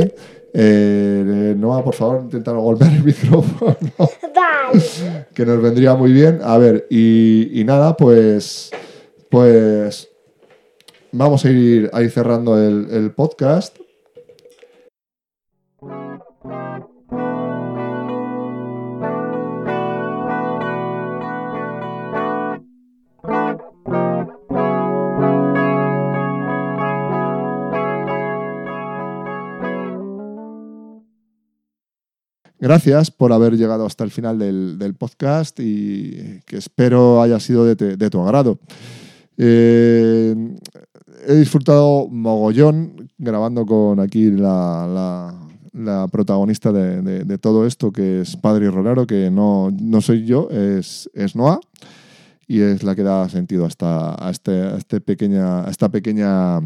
Eh, 0.53 1.55
Noa, 1.57 1.83
por 1.83 1.95
favor, 1.95 2.21
intenta 2.21 2.53
no 2.53 2.61
golpear 2.61 2.93
el 2.93 3.03
micrófono 3.03 3.75
que 5.33 5.45
nos 5.45 5.61
vendría 5.61 5.95
muy 5.95 6.11
bien. 6.11 6.39
A 6.43 6.57
ver, 6.57 6.87
y, 6.89 7.59
y 7.59 7.63
nada, 7.63 7.97
pues, 7.97 8.71
pues 9.29 10.09
vamos 11.11 11.43
a 11.45 11.49
ir, 11.49 11.89
a 11.91 12.01
ir 12.01 12.11
cerrando 12.11 12.57
el, 12.57 12.87
el 12.91 13.11
podcast. 13.11 13.77
Gracias 32.63 33.11
por 33.11 33.33
haber 33.33 33.57
llegado 33.57 33.85
hasta 33.85 34.05
el 34.05 34.09
final 34.09 34.39
del, 34.39 34.95
podcast 34.97 35.59
y 35.59 36.39
que 36.45 36.55
espero 36.55 37.21
haya 37.21 37.37
sido 37.41 37.65
de, 37.65 38.09
tu 38.09 38.21
agrado. 38.21 38.57
Eh, 39.37 40.33
he 41.27 41.33
disfrutado 41.35 42.07
mogollón 42.07 43.11
grabando 43.17 43.65
con 43.65 43.99
aquí 43.99 44.31
la, 44.31 45.35
protagonista 46.09 46.71
de, 46.71 47.37
todo 47.37 47.67
esto, 47.67 47.91
que 47.91 48.21
es 48.21 48.37
Padre 48.37 48.71
Rolero, 48.71 49.05
que 49.05 49.29
no, 49.29 49.69
no 49.69 49.99
soy 49.99 50.25
yo, 50.25 50.47
es, 50.49 51.09
es 51.13 51.35
Noah, 51.35 51.59
y 52.47 52.61
es 52.61 52.81
la 52.81 52.95
que 52.95 53.03
da 53.03 53.27
sentido 53.27 53.65
a 53.65 53.67
esta, 53.67 54.25
a 54.25 54.31
este, 54.31 54.51
a 54.61 54.77
este 54.77 55.01
pequeña, 55.01 55.65
a 55.65 55.69
esta 55.69 55.89
pequeña 55.89 56.61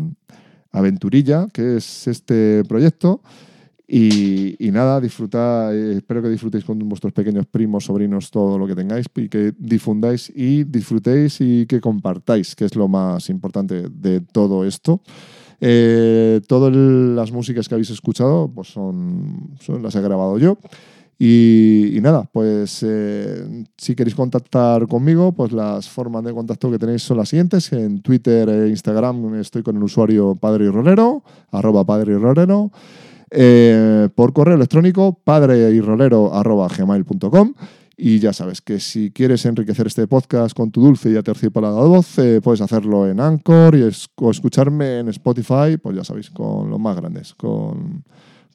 aventurilla 0.71 1.47
que 1.51 1.77
es 1.77 2.07
este 2.07 2.63
proyecto. 2.65 3.23
Y, 3.89 4.57
nada, 4.71 4.99
disfruta, 4.99 5.73
eh, 5.73 5.93
espero 5.97 6.21
que 6.21 6.27
disfrutéis 6.29 6.65
con 6.65 6.77
vuestros 6.79 7.13
pequeños 7.13 7.45
primos, 7.45 7.85
sobrinos, 7.85 8.29
todo 8.31 8.57
lo 8.57 8.67
que 8.67 8.75
tengáis 8.75 9.05
y 9.15 9.29
que 9.29 9.53
difundáis 9.57 10.29
y 10.35 10.65
disfrutéis 10.65 11.39
y 11.39 11.65
que 11.67 11.79
compartáis, 11.79 12.53
que 12.55 12.65
es 12.65 12.75
lo 12.75 12.89
más 12.89 13.29
importante 13.29 13.87
de 13.89 14.19
todo 14.21 14.65
esto. 14.65 15.01
Eh, 15.61 16.41
todas 16.47 16.75
las 16.75 17.31
músicas 17.31 17.67
que 17.67 17.75
habéis 17.75 17.89
escuchado 17.89 18.51
pues 18.53 18.67
son, 18.67 19.55
son- 19.59 19.81
las 19.81 19.95
he 19.95 20.01
grabado 20.01 20.37
yo 20.37 20.59
Y, 21.19 21.97
y 21.97 22.01
nada, 22.01 22.29
pues 22.31 22.83
eh, 22.87 23.65
si 23.75 23.95
queréis 23.95 24.13
contactar 24.15 24.85
conmigo, 24.87 25.31
pues 25.31 25.51
las 25.51 25.89
formas 25.89 26.23
de 26.23 26.31
contacto 26.33 26.69
que 26.69 26.77
tenéis 26.77 27.01
son 27.01 27.17
las 27.17 27.29
siguientes. 27.29 27.73
En 27.73 28.01
Twitter 28.03 28.47
e 28.49 28.69
Instagram 28.69 29.33
estoy 29.35 29.63
con 29.63 29.77
el 29.77 29.83
usuario 29.83 30.35
Padre 30.35 30.65
y 30.65 30.69
Rolero, 30.69 31.23
arroba 31.51 31.83
Padre 31.85 32.13
y 32.13 32.17
Rolero. 32.17 32.71
Eh, 33.29 34.07
por 34.15 34.31
correo 34.31 34.55
electrónico 34.55 35.19
padreirolero.gmail.com 35.23 37.53
y 37.99 38.19
ya 38.19 38.31
sabes 38.31 38.61
que 38.61 38.79
si 38.79 39.11
quieres 39.11 39.43
enriquecer 39.45 39.87
este 39.87 40.07
podcast 40.07 40.55
con 40.55 40.69
tu 40.69 40.81
dulce 40.81 41.09
y 41.09 41.17
aterciopelada 41.17 41.81
voz, 41.81 42.19
eh, 42.19 42.41
puedes 42.43 42.61
hacerlo 42.61 43.09
en 43.09 43.19
Anchor 43.19 43.75
y 43.75 43.81
o 43.81 44.31
escucharme 44.31 44.99
en 44.99 45.09
Spotify, 45.09 45.77
pues 45.81 45.95
ya 45.95 46.03
sabéis, 46.03 46.29
con 46.29 46.69
los 46.69 46.79
más 46.79 46.95
grandes, 46.95 47.33
con, 47.33 48.03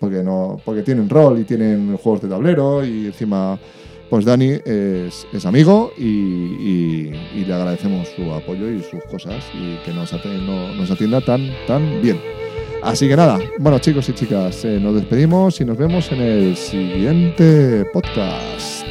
Porque 0.00 0.22
no, 0.22 0.58
porque 0.64 0.82
tienen 0.82 1.08
rol 1.08 1.38
y 1.38 1.44
tienen 1.44 1.96
juegos 1.98 2.22
de 2.22 2.28
tablero 2.28 2.84
y 2.84 3.06
encima, 3.06 3.58
pues 4.14 4.26
Dani 4.26 4.60
es, 4.64 5.44
amigo 5.44 5.92
y, 5.98 7.10
le 7.34 7.52
agradecemos 7.52 8.06
su 8.14 8.32
apoyo 8.32 8.70
y 8.70 8.80
sus 8.80 9.02
cosas 9.10 9.44
y 9.52 9.74
que 9.84 9.92
nos 9.92 10.12
atienda 10.12 11.20
tan, 11.20 11.50
tan 11.66 12.00
bien. 12.00 12.20
Así 12.80 13.08
que 13.08 13.16
nada, 13.16 13.40
bueno 13.58 13.80
chicos 13.80 14.08
y 14.08 14.12
chicas, 14.12 14.64
eh, 14.66 14.78
nos 14.80 14.94
despedimos 14.94 15.60
y 15.60 15.64
nos 15.64 15.76
vemos 15.76 16.12
en 16.12 16.20
el 16.20 16.56
siguiente 16.56 17.86
podcast. 17.92 18.83